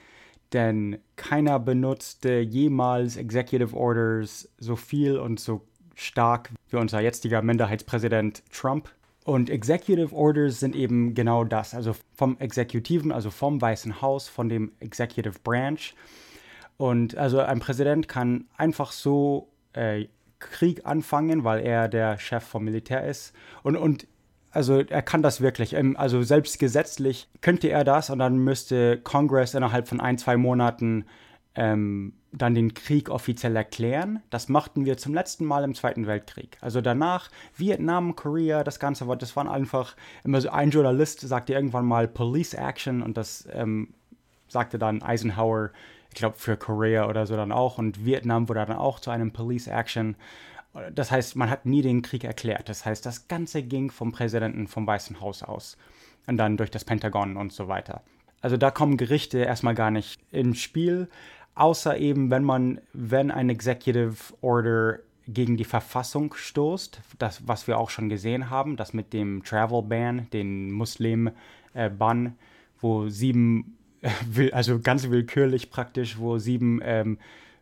[0.52, 8.42] Denn keiner benutzte jemals Executive Orders so viel und so stark wie unser jetziger Minderheitspräsident
[8.52, 8.88] Trump.
[9.24, 14.48] Und Executive Orders sind eben genau das, also vom Exekutiven, also vom Weißen Haus, von
[14.48, 15.94] dem Executive Branch.
[16.76, 20.06] Und also ein Präsident kann einfach so äh,
[20.38, 23.34] Krieg anfangen, weil er der Chef vom Militär ist.
[23.62, 24.06] Und, und
[24.50, 25.74] also er kann das wirklich.
[25.74, 30.36] Ähm, also selbst gesetzlich könnte er das und dann müsste Congress innerhalb von ein, zwei
[30.36, 31.04] Monaten
[31.54, 34.22] ähm, dann den Krieg offiziell erklären.
[34.30, 36.58] Das machten wir zum letzten Mal im Zweiten Weltkrieg.
[36.60, 41.86] Also danach Vietnam, Korea, das Ganze das waren einfach immer so ein Journalist sagte irgendwann
[41.86, 43.94] mal Police Action und das ähm,
[44.48, 45.70] sagte dann Eisenhower
[46.16, 49.32] ich glaube für Korea oder so dann auch und Vietnam wurde dann auch zu einem
[49.32, 50.16] Police Action.
[50.94, 52.70] Das heißt, man hat nie den Krieg erklärt.
[52.70, 55.76] Das heißt, das Ganze ging vom Präsidenten vom Weißen Haus aus
[56.26, 58.00] und dann durch das Pentagon und so weiter.
[58.40, 61.08] Also da kommen Gerichte erstmal gar nicht ins Spiel,
[61.54, 67.76] außer eben, wenn man, wenn ein Executive Order gegen die Verfassung stoßt, das, was wir
[67.76, 72.30] auch schon gesehen haben, das mit dem Travel Ban, den Muslim-Ban, äh,
[72.80, 73.75] wo sieben
[74.52, 77.18] also ganz willkürlich praktisch, wo sieben ähm,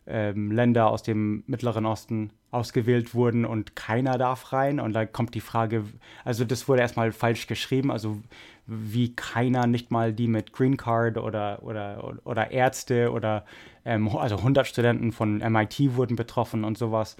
[0.07, 4.79] ähm, Länder aus dem Mittleren Osten ausgewählt wurden und keiner darf rein.
[4.79, 5.83] Und da kommt die Frage,
[6.23, 8.21] also das wurde erstmal falsch geschrieben, also
[8.67, 13.45] wie keiner, nicht mal die mit Green Card oder, oder, oder Ärzte oder
[13.83, 17.17] ähm, also 100 Studenten von MIT wurden betroffen und sowas.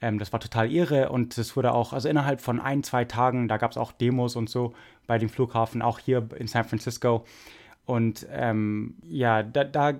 [0.00, 3.48] Ähm, das war total irre und es wurde auch, also innerhalb von ein, zwei Tagen,
[3.48, 4.72] da gab es auch Demos und so
[5.06, 7.24] bei dem Flughafen, auch hier in San Francisco.
[7.86, 9.94] Und ähm, ja, da, da,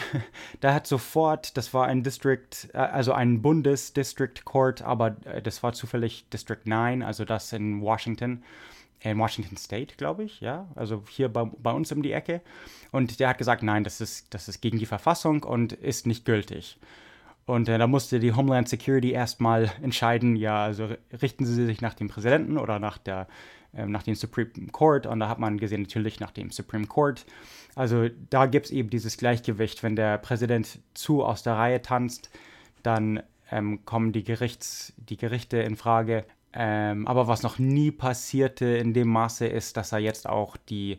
[0.60, 5.62] da hat sofort, das war ein District, äh, also ein Bundesdistrict Court, aber äh, das
[5.62, 8.42] war zufällig District 9, also das in Washington,
[9.00, 12.40] in Washington State, glaube ich, ja, also hier bei, bei uns um die Ecke.
[12.90, 16.24] Und der hat gesagt, nein, das ist, das ist gegen die Verfassung und ist nicht
[16.24, 16.78] gültig.
[17.44, 20.88] Und äh, da musste die Homeland Security erstmal entscheiden, ja, also
[21.22, 23.28] richten sie sich nach dem Präsidenten oder nach der
[23.72, 27.26] nach dem Supreme Court und da hat man gesehen natürlich nach dem Supreme Court.
[27.74, 32.30] Also da gibt es eben dieses Gleichgewicht, wenn der Präsident zu aus der Reihe tanzt,
[32.82, 36.24] dann ähm, kommen die, Gerichts, die Gerichte in Frage.
[36.52, 40.98] Ähm, aber was noch nie passierte in dem Maße ist, dass er jetzt auch die,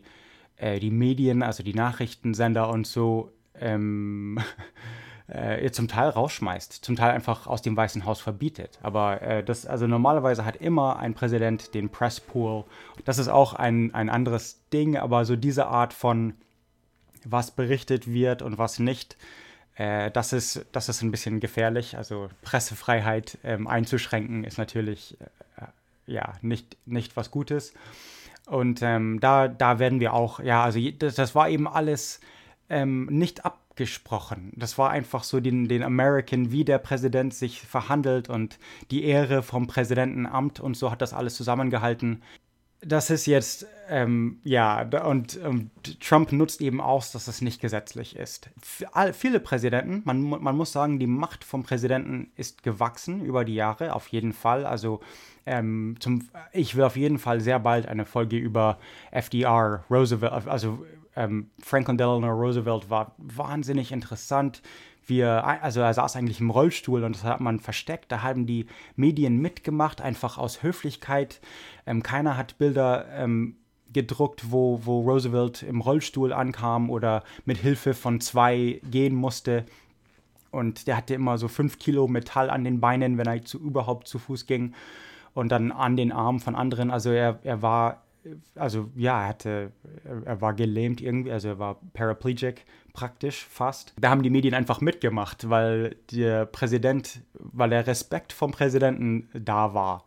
[0.56, 4.38] äh, die Medien, also die Nachrichtensender und so ähm,
[5.28, 8.78] äh, zum Teil rausschmeißt, zum Teil einfach aus dem Weißen Haus verbietet.
[8.82, 12.64] Aber äh, das, also normalerweise hat immer ein Präsident den Presspool.
[13.04, 16.34] Das ist auch ein, ein anderes Ding, aber so diese Art von
[17.24, 19.16] was berichtet wird und was nicht,
[19.74, 21.96] äh, das, ist, das ist ein bisschen gefährlich.
[21.96, 25.18] Also Pressefreiheit ähm, einzuschränken ist natürlich
[25.56, 25.66] äh,
[26.06, 27.74] ja nicht, nicht was Gutes.
[28.46, 32.20] Und ähm, da, da werden wir auch, ja, also das, das war eben alles
[32.70, 33.44] ähm, nicht
[33.78, 34.52] abgesprochen.
[34.56, 38.58] Das war einfach so den, den American, wie der Präsident sich verhandelt und
[38.90, 42.22] die Ehre vom Präsidentenamt und so hat das alles zusammengehalten
[42.80, 48.14] das ist jetzt, ähm, ja, und, und, Trump nutzt eben aus, dass es nicht gesetzlich
[48.14, 48.50] ist.
[48.92, 53.56] All, viele Präsidenten, man, man muss sagen, die Macht vom Präsidenten ist gewachsen über die
[53.56, 54.64] Jahre, auf jeden Fall.
[54.64, 55.00] Also
[55.44, 58.78] ähm, zum, ich will auf jeden Fall sehr bald eine Folge über
[59.10, 60.86] FDR, Roosevelt, also
[61.18, 64.62] ähm, Franklin Delano Roosevelt war wahnsinnig interessant
[65.08, 68.12] wir, also er saß eigentlich im Rollstuhl und das hat man versteckt.
[68.12, 68.66] Da haben die
[68.96, 71.40] Medien mitgemacht, einfach aus Höflichkeit.
[71.86, 73.56] Ähm, keiner hat Bilder ähm,
[73.92, 79.64] gedruckt, wo, wo Roosevelt im Rollstuhl ankam oder mit Hilfe von zwei gehen musste.
[80.50, 84.08] Und der hatte immer so fünf Kilo Metall an den Beinen, wenn er zu, überhaupt
[84.08, 84.74] zu Fuß ging.
[85.34, 86.90] Und dann an den Armen von anderen.
[86.90, 88.02] Also er, er war
[88.54, 89.72] also ja, er hatte,
[90.24, 93.94] er war gelähmt irgendwie, also er war paraplegic praktisch fast.
[93.98, 99.74] Da haben die Medien einfach mitgemacht, weil der Präsident, weil der Respekt vom Präsidenten da
[99.74, 100.04] war.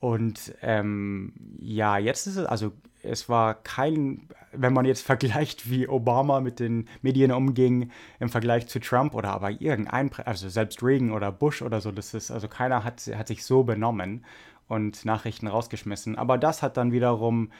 [0.00, 5.88] Und ähm, ja, jetzt ist es, also es war kein, wenn man jetzt vergleicht, wie
[5.88, 7.90] Obama mit den Medien umging
[8.20, 12.14] im Vergleich zu Trump oder aber irgendein, also selbst Reagan oder Bush oder so, das
[12.14, 14.24] ist, also keiner hat, hat sich so benommen
[14.68, 16.16] und Nachrichten rausgeschmissen.
[16.16, 17.50] Aber das hat dann wiederum,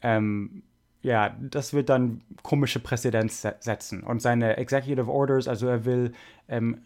[0.00, 0.62] ähm,
[1.02, 4.02] ja, das wird dann komische Präzedenz setzen.
[4.02, 6.12] Und seine Executive Orders, also er will
[6.48, 6.82] ähm,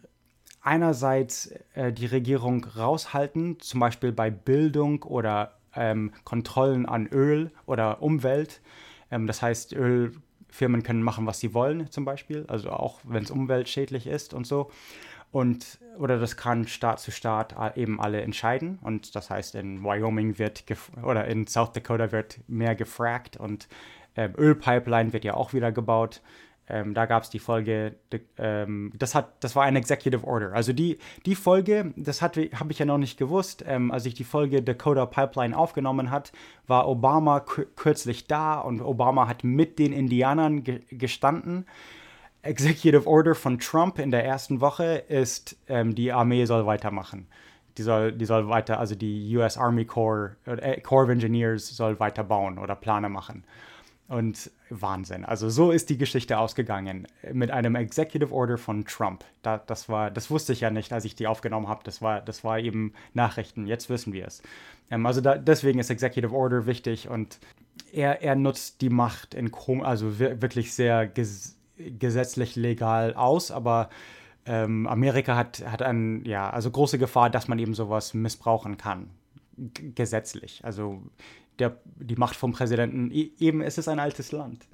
[0.61, 8.03] einerseits äh, die Regierung raushalten, zum Beispiel bei Bildung oder ähm, Kontrollen an Öl oder
[8.03, 8.61] Umwelt.
[9.11, 13.31] Ähm, das heißt, Ölfirmen können machen, was sie wollen, zum Beispiel, also auch wenn es
[13.31, 14.71] umweltschädlich ist und so.
[15.31, 18.79] Und, oder das kann Staat zu Staat eben alle entscheiden.
[18.83, 20.64] Und das heißt, in Wyoming wird,
[21.03, 23.68] oder in South Dakota wird mehr gefragt und
[24.16, 26.22] ähm, Ölpipeline wird ja auch wieder gebaut.
[26.70, 30.53] Ähm, da gab es die Folge, die, ähm, das, hat, das war ein Executive Order.
[30.53, 34.24] Also die, die Folge, das habe ich ja noch nicht gewusst, ähm, als ich die
[34.24, 36.33] Folge Dakota Pipeline aufgenommen hat,
[36.66, 41.64] war Obama kürzlich da und Obama hat mit den Indianern ge gestanden
[42.49, 47.26] Executive Order von Trump in der ersten Woche ist, ähm, die Armee soll weitermachen.
[47.76, 52.01] Die soll, die soll weiter, also die US Army Corps, äh, Corps of Engineers soll
[52.01, 53.44] weiter bauen oder Plane machen.
[54.09, 55.26] Und Wahnsinn.
[55.26, 57.07] Also so ist die Geschichte ausgegangen.
[57.30, 59.22] Mit einem Executive Order von Trump.
[59.42, 61.82] Da, das, war, das wusste ich ja nicht, als ich die aufgenommen habe.
[61.84, 63.66] Das war, das war eben Nachrichten.
[63.66, 64.42] Jetzt wissen wir es.
[64.90, 67.38] Ähm, also da, deswegen ist Executive Order wichtig und
[67.92, 71.07] er, er nutzt die Macht in also wirklich sehr
[71.99, 73.89] gesetzlich legal aus, aber
[74.47, 79.11] ähm, Amerika hat, hat ein, ja, also große Gefahr, dass man eben sowas missbrauchen kann.
[79.57, 80.64] G gesetzlich.
[80.64, 81.03] Also
[81.59, 84.66] der, die Macht vom Präsidenten, eben es ist ein altes Land.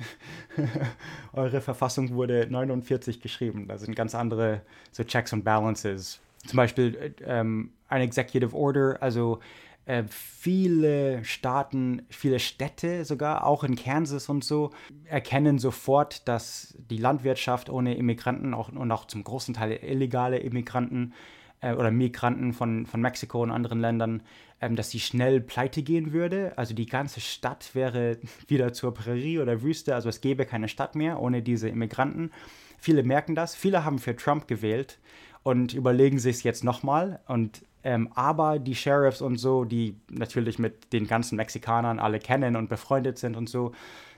[1.33, 3.67] Eure Verfassung wurde 49 geschrieben.
[3.69, 6.21] Da sind ganz andere so Checks and Balances.
[6.47, 9.41] Zum Beispiel äh, ähm, ein Executive Order, also
[9.87, 14.71] äh, viele Staaten, viele Städte sogar, auch in Kansas und so,
[15.05, 21.13] erkennen sofort, dass die Landwirtschaft ohne Immigranten auch, und auch zum großen Teil illegale Immigranten
[21.61, 24.23] äh, oder Migranten von, von Mexiko und anderen Ländern,
[24.61, 26.57] ähm, dass sie schnell pleite gehen würde.
[26.57, 28.19] Also die ganze Stadt wäre
[28.49, 32.31] wieder zur Prärie oder Wüste, also es gäbe keine Stadt mehr ohne diese Immigranten.
[32.79, 34.99] Viele merken das, viele haben für Trump gewählt
[35.43, 40.59] und überlegen sich es jetzt nochmal und ähm, aber die Sheriffs und so, die natürlich
[40.59, 43.73] mit den ganzen Mexikanern alle kennen und befreundet sind und so,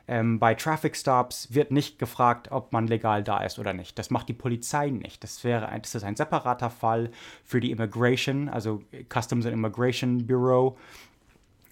[0.09, 3.99] ähm, bei Traffic Stops wird nicht gefragt, ob man legal da ist oder nicht.
[3.99, 5.23] Das macht die Polizei nicht.
[5.25, 7.11] Das wäre ein, das ist ein separater Fall
[7.45, 10.77] für die Immigration, also Customs and Immigration Bureau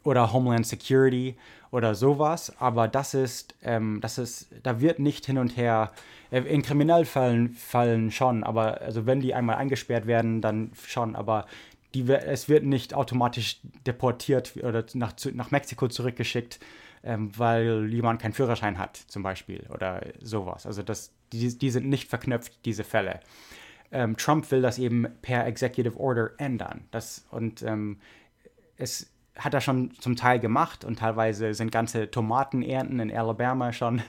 [0.02, 1.36] oder Homeland Security
[1.70, 2.52] oder sowas.
[2.58, 5.92] Aber das ist, ähm, das ist, da wird nicht hin und her.
[6.30, 11.14] Äh, in Kriminalfällen fallen schon, aber also wenn die einmal eingesperrt werden, dann schon.
[11.14, 11.46] Aber
[11.94, 16.60] die, es wird nicht automatisch deportiert oder nach, nach Mexiko zurückgeschickt,
[17.02, 20.66] ähm, weil jemand keinen Führerschein hat, zum Beispiel, oder sowas.
[20.66, 23.20] Also das, die, die sind nicht verknüpft, diese Fälle.
[23.92, 26.84] Ähm, Trump will das eben per Executive Order ändern.
[26.90, 28.00] Das, und ähm,
[28.76, 34.02] es, hat er schon zum Teil gemacht und teilweise sind ganze Tomatenernten in Alabama schon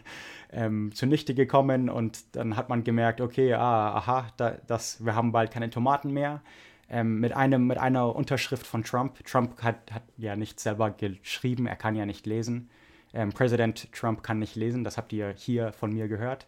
[0.52, 5.32] ähm, zunichte gekommen und dann hat man gemerkt, okay, ah, aha, da, das, wir haben
[5.32, 6.42] bald keine Tomaten mehr.
[6.90, 9.24] Ähm, mit, einem, mit einer Unterschrift von Trump.
[9.26, 12.70] Trump hat, hat ja nicht selber geschrieben, er kann ja nicht lesen.
[13.14, 16.48] Ähm, Präsident Trump kann nicht lesen, das habt ihr hier von mir gehört.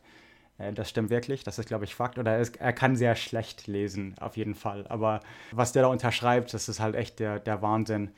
[0.58, 2.20] Äh, das stimmt wirklich, das ist, glaube ich, Fakt.
[2.20, 4.86] Oder es, er kann sehr schlecht lesen, auf jeden Fall.
[4.88, 5.22] Aber
[5.52, 8.12] was der da unterschreibt, das ist halt echt der, der Wahnsinn.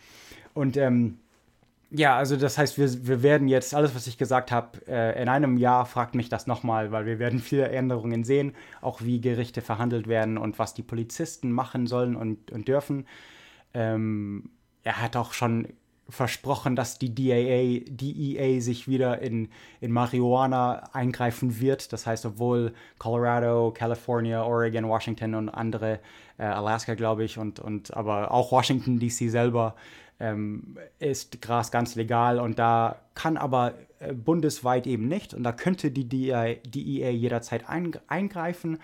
[0.54, 1.20] Und ähm,
[1.92, 5.28] ja, also das heißt, wir, wir werden jetzt, alles, was ich gesagt habe, äh, in
[5.28, 9.62] einem Jahr fragt mich das nochmal, weil wir werden viele Änderungen sehen, auch wie Gerichte
[9.62, 13.08] verhandelt werden und was die Polizisten machen sollen und, und dürfen.
[13.74, 14.52] Ähm,
[14.84, 15.68] er hat auch schon
[16.10, 21.94] versprochen, dass die DAA, DEA sich wieder in, in Marihuana eingreifen wird.
[21.94, 26.00] Das heißt, obwohl Colorado, California, Oregon, Washington und andere,
[26.38, 29.76] äh, Alaska, glaube ich, und, und aber auch Washington DC selber
[30.20, 35.52] ähm, ist Gras ganz legal und da kann aber äh, bundesweit eben nicht und da
[35.52, 38.80] könnte die DEA, DEA jederzeit ein, eingreifen,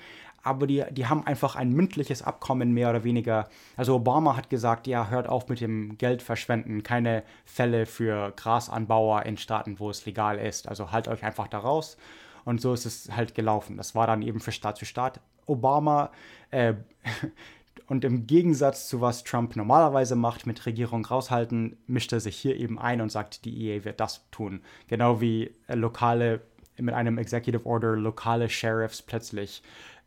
[0.46, 3.50] aber die, die haben einfach ein mündliches Abkommen mehr oder weniger.
[3.76, 9.24] Also Obama hat gesagt, ja, hört auf mit dem Geld verschwenden, keine Fälle für Grasanbauer
[9.24, 10.68] in Staaten, wo es legal ist.
[10.68, 11.98] Also halt euch einfach da raus.
[12.44, 13.76] Und so ist es halt gelaufen.
[13.76, 15.20] Das war dann eben für Staat zu Staat.
[15.48, 16.12] Obama
[16.52, 16.76] äh,
[17.88, 22.56] Und im Gegensatz zu was Trump normalerweise macht, mit Regierung raushalten, mischt er sich hier
[22.56, 24.62] eben ein und sagt, die EA wird das tun.
[24.88, 26.42] Genau wie äh, lokale,
[26.78, 29.62] mit einem Executive Order, lokale Sheriffs plötzlich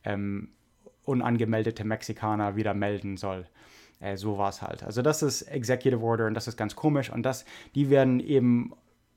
[0.04, 0.50] ähm,
[1.04, 3.46] unangemeldete Mexikaner wieder melden soll.
[4.00, 4.82] Äh, so war es halt.
[4.82, 8.72] Also das ist Executive Order und das ist ganz komisch und das, die werden eben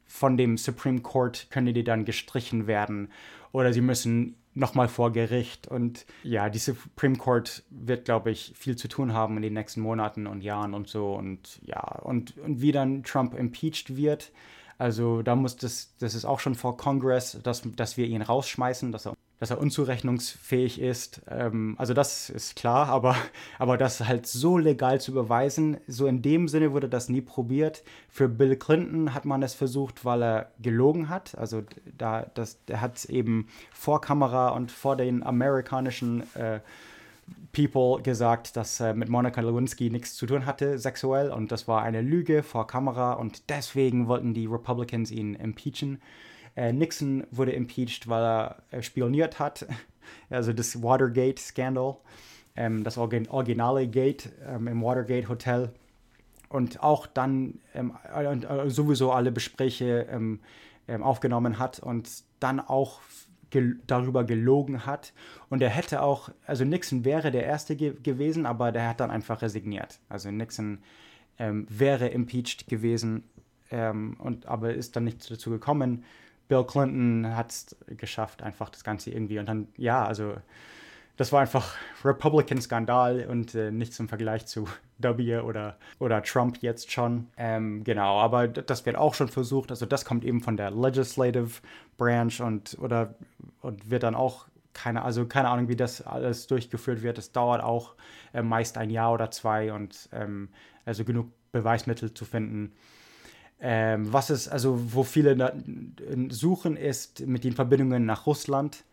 [0.06, 3.10] von dem Supreme Court, können die dann gestrichen werden
[3.52, 5.68] oder sie müssen nochmal vor Gericht.
[5.68, 9.82] Und ja, die Supreme Court wird, glaube ich, viel zu tun haben in den nächsten
[9.82, 11.14] Monaten und Jahren und so.
[11.14, 14.32] Und ja, und, und wie dann Trump impeached wird.
[14.78, 18.92] Also da muss das, das ist auch schon vor Congress, dass, dass wir ihn rausschmeißen,
[18.92, 21.24] dass er dass er unzurechnungsfähig ist.
[21.28, 23.16] Ähm, also das ist klar, aber,
[23.58, 27.84] aber das halt so legal zu beweisen, so in dem Sinne wurde das nie probiert.
[28.08, 31.36] Für Bill Clinton hat man es versucht, weil er gelogen hat.
[31.40, 31.64] Also
[31.98, 36.60] da, das, der hat eben vor Kamera und vor den amerikanischen äh,
[37.52, 41.82] People gesagt, dass er mit Monica Lewinsky nichts zu tun hatte sexuell und das war
[41.82, 46.00] eine Lüge vor Kamera und deswegen wollten die Republicans ihn impeachen.
[46.56, 49.66] Äh, Nixon wurde impeached, weil er äh, spioniert hat.
[50.30, 51.96] Also das Watergate-Skandal,
[52.56, 55.70] ähm, das Origin originale Gate ähm, im Watergate Hotel.
[56.50, 60.42] Und auch dann ähm, äh, sowieso alle Gespräche ähm,
[60.88, 62.10] ähm, aufgenommen hat und
[62.42, 63.00] dann auch
[63.52, 65.14] gel darüber gelogen hat.
[65.50, 69.12] Und er hätte auch, also Nixon wäre der Erste ge gewesen, aber der hat dann
[69.12, 70.00] einfach resigniert.
[70.10, 70.80] Also Nixon
[71.40, 73.24] ähm, wäre impeached gewesen,
[73.72, 76.04] und, aber ist dann nicht dazu gekommen.
[76.52, 79.40] Bill Clinton hat es geschafft, einfach das Ganze irgendwie.
[79.40, 80.36] Und dann, ja, also
[81.16, 86.92] das war einfach Republican-Skandal und äh, nichts im Vergleich zu W oder, oder Trump jetzt
[86.92, 87.30] schon.
[87.38, 89.72] Ähm, genau, aber das wird auch schon versucht.
[89.72, 91.62] Also das kommt eben von der Legislative
[91.98, 93.16] Branch und oder
[93.62, 97.18] und wird dann auch keine, also keine Ahnung, wie das alles durchgeführt wird.
[97.18, 97.96] Es dauert auch
[98.34, 100.50] äh, meist ein Jahr oder zwei und ähm,
[100.84, 102.74] also genug Beweismittel zu finden.
[103.64, 105.54] Ähm, was ist, also wo viele
[106.30, 108.84] suchen, ist mit den Verbindungen nach Russland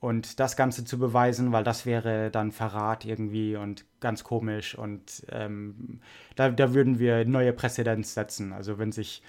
[0.00, 5.24] und das Ganze zu beweisen, weil das wäre dann Verrat irgendwie und ganz komisch und
[5.30, 6.00] ähm,
[6.36, 8.52] da, da würden wir neue Präzedenz setzen.
[8.52, 9.22] Also wenn sich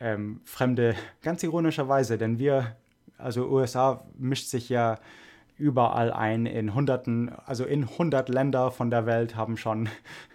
[0.00, 2.76] ähm, Fremde, ganz ironischerweise, denn wir,
[3.16, 4.98] also USA mischt sich ja
[5.58, 9.88] überall ein in Hunderten, also in 100 Länder von der Welt haben schon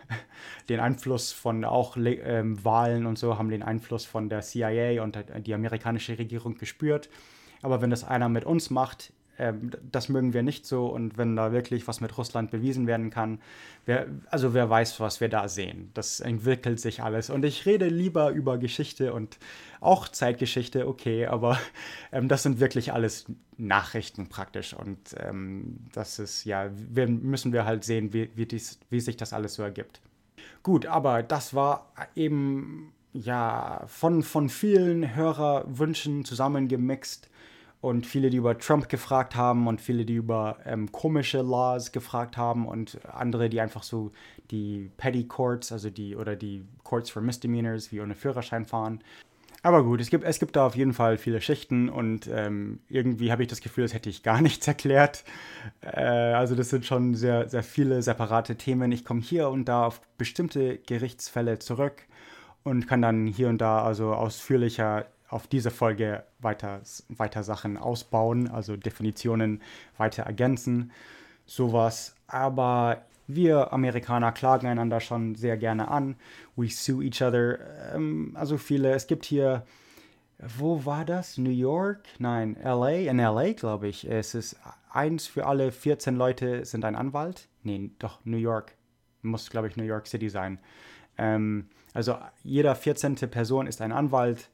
[0.69, 5.17] den Einfluss von auch ähm, Wahlen und so haben den Einfluss von der CIA und
[5.45, 7.09] die amerikanische Regierung gespürt.
[7.61, 10.87] Aber wenn das einer mit uns macht, ähm, das mögen wir nicht so.
[10.87, 13.39] Und wenn da wirklich was mit Russland bewiesen werden kann,
[13.85, 15.89] wer, also wer weiß, was wir da sehen.
[15.93, 17.29] Das entwickelt sich alles.
[17.29, 19.37] Und ich rede lieber über Geschichte und
[19.79, 21.59] auch Zeitgeschichte, okay, aber
[22.11, 23.25] ähm, das sind wirklich alles
[23.57, 24.73] Nachrichten praktisch.
[24.73, 29.17] Und ähm, das ist, ja, wir, müssen wir halt sehen, wie, wie, dies, wie sich
[29.17, 30.01] das alles so ergibt.
[30.63, 37.30] Gut, aber das war eben ja von, von vielen Hörerwünschen zusammengemixt
[37.81, 42.37] und viele, die über Trump gefragt haben und viele, die über ähm, komische Laws gefragt
[42.37, 44.11] haben und andere, die einfach so
[44.51, 49.03] die Petty Courts, also die oder die Courts for Misdemeanors, wie ohne Führerschein fahren.
[49.63, 53.31] Aber gut, es gibt, es gibt da auf jeden Fall viele Schichten und ähm, irgendwie
[53.31, 55.23] habe ich das Gefühl, das hätte ich gar nichts erklärt.
[55.81, 58.91] Äh, also das sind schon sehr, sehr viele separate Themen.
[58.91, 62.03] Ich komme hier und da auf bestimmte Gerichtsfälle zurück
[62.63, 68.49] und kann dann hier und da also ausführlicher auf diese Folge weiter, weiter Sachen ausbauen,
[68.49, 69.61] also Definitionen
[69.97, 70.91] weiter ergänzen,
[71.45, 72.15] sowas.
[72.27, 76.15] Aber wir Amerikaner klagen einander schon sehr gerne an.
[76.57, 77.59] We sue each other.
[77.95, 79.65] Ähm, also viele, es gibt hier,
[80.57, 81.37] wo war das?
[81.37, 82.03] New York?
[82.19, 83.09] Nein, LA?
[83.09, 84.09] In LA, glaube ich.
[84.09, 84.57] Es ist
[84.91, 87.47] eins für alle 14 Leute sind ein Anwalt.
[87.63, 88.75] Nee, doch, New York.
[89.21, 90.59] Muss, glaube ich, New York City sein.
[91.17, 93.15] Ähm, also jeder 14.
[93.15, 94.49] Person ist ein Anwalt.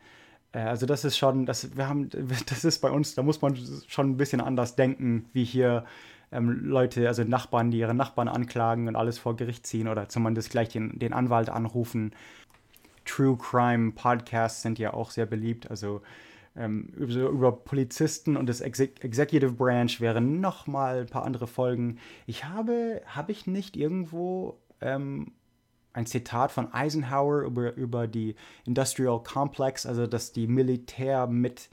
[0.51, 2.09] Äh, also das ist schon, das, wir haben,
[2.47, 5.85] das ist bei uns, da muss man schon ein bisschen anders denken, wie hier
[6.31, 10.49] ähm, Leute, also Nachbarn, die ihre Nachbarn anklagen und alles vor Gericht ziehen oder zumindest
[10.49, 12.11] gleich den, den Anwalt anrufen.
[13.05, 16.01] True Crime Podcasts sind ja auch sehr beliebt, also
[16.57, 21.99] ähm, über, über, Polizisten und das Exe Executive Branch wären nochmal ein paar andere Folgen.
[22.25, 25.31] Ich habe, habe ich nicht irgendwo ähm,
[25.97, 28.35] ein Zitat von Eisenhower über, über die
[28.65, 31.69] Industrial Complex, also dass die Militär mit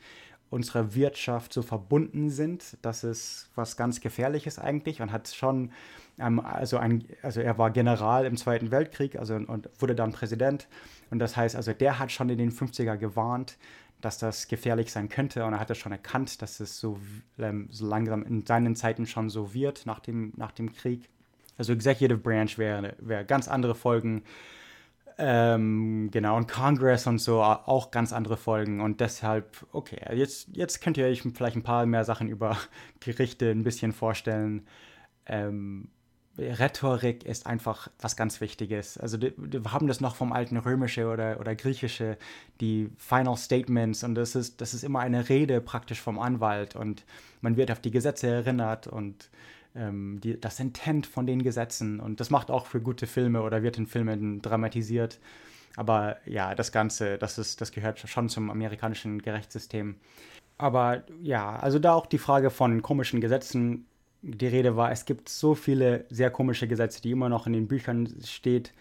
[0.49, 2.79] unserer Wirtschaft so verbunden sind.
[2.81, 5.72] Das ist was ganz Gefährliches eigentlich und hat schon,
[6.18, 10.68] ähm, also, ein, also er war General im Zweiten Weltkrieg also, und wurde dann Präsident.
[11.11, 13.59] Und das heißt, also der hat schon in den 50er gewarnt,
[14.01, 16.99] dass das gefährlich sein könnte und er hatte schon erkannt, dass es so,
[17.39, 21.11] ähm, so langsam in seinen Zeiten schon so wird nach dem, nach dem Krieg.
[21.57, 24.22] Also Executive Branch wäre wär ganz andere Folgen.
[25.16, 28.80] Ähm, genau, und Congress und so auch ganz andere Folgen.
[28.80, 32.57] Und deshalb, okay, jetzt, jetzt könnt ihr euch vielleicht ein paar mehr Sachen über
[33.00, 34.66] Gerichte ein bisschen vorstellen.
[35.26, 35.88] Ähm,
[36.36, 38.98] Rhetorik ist einfach was ganz Wichtiges.
[38.98, 42.18] Also wir haben das noch vom alten Römische oder, oder Griechische,
[42.61, 47.05] die Final Statements und das ist, das ist immer eine Rede praktisch vom Anwalt und
[47.40, 49.30] man wird auf die Gesetze erinnert und
[49.75, 52.01] ähm, die, das Intent von den Gesetzen.
[52.01, 55.18] Und das macht auch für gute Filme oder wird in Filmen dramatisiert.
[55.77, 59.97] Aber ja, das Ganze, das, ist, das gehört schon zum amerikanischen Gerechtssystem.
[60.57, 63.87] Aber ja, also da auch die Frage von komischen Gesetzen.
[64.22, 67.68] Die Rede war, es gibt so viele sehr komische Gesetze, die immer noch in den
[67.68, 68.72] Büchern steht.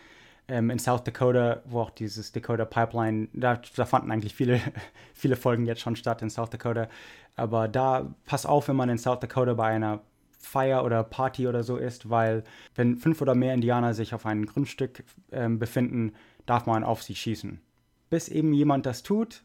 [0.48, 4.60] Ähm, in South Dakota, wo auch dieses Dakota Pipeline, da, da fanden eigentlich viele,
[5.14, 6.88] viele Folgen jetzt schon statt in South Dakota.
[7.36, 10.02] Aber da, pass auf, wenn man in South Dakota bei einer
[10.46, 12.44] Feier oder Party oder so ist, weil
[12.76, 16.14] wenn fünf oder mehr Indianer sich auf einem Grundstück äh, befinden,
[16.46, 17.62] darf man auf sie schießen.
[18.10, 19.44] Bis eben jemand das tut,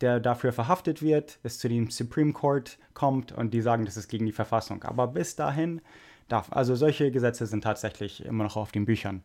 [0.00, 4.08] der dafür verhaftet wird, es zu dem Supreme Court kommt und die sagen, das ist
[4.08, 4.82] gegen die Verfassung.
[4.84, 5.80] Aber bis dahin
[6.28, 9.22] darf, also solche Gesetze sind tatsächlich immer noch auf den Büchern.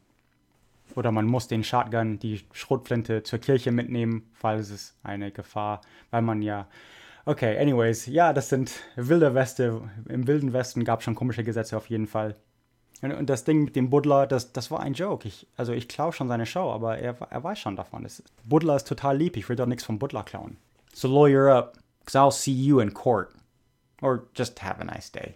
[0.96, 6.22] Oder man muss den Shotgun, die Schrotflinte zur Kirche mitnehmen, weil es eine Gefahr, weil
[6.22, 6.68] man ja
[7.26, 9.82] Okay, anyways, ja, das sind wilde Weste.
[10.10, 12.36] Im wilden Westen gab es schon komische Gesetze auf jeden Fall.
[13.02, 15.28] Und, und, das Ding mit dem Buddler, das, das war ein Joke.
[15.28, 18.04] Ich, also ich klaue schon seine Show, aber er, er weiß schon davon.
[18.04, 20.58] Das, Buddler ist total lieb, ich will doch nichts vom Buddler klauen.
[20.94, 23.32] So lawyer up, cause I'll see you in court.
[24.02, 25.36] Or just have a nice day.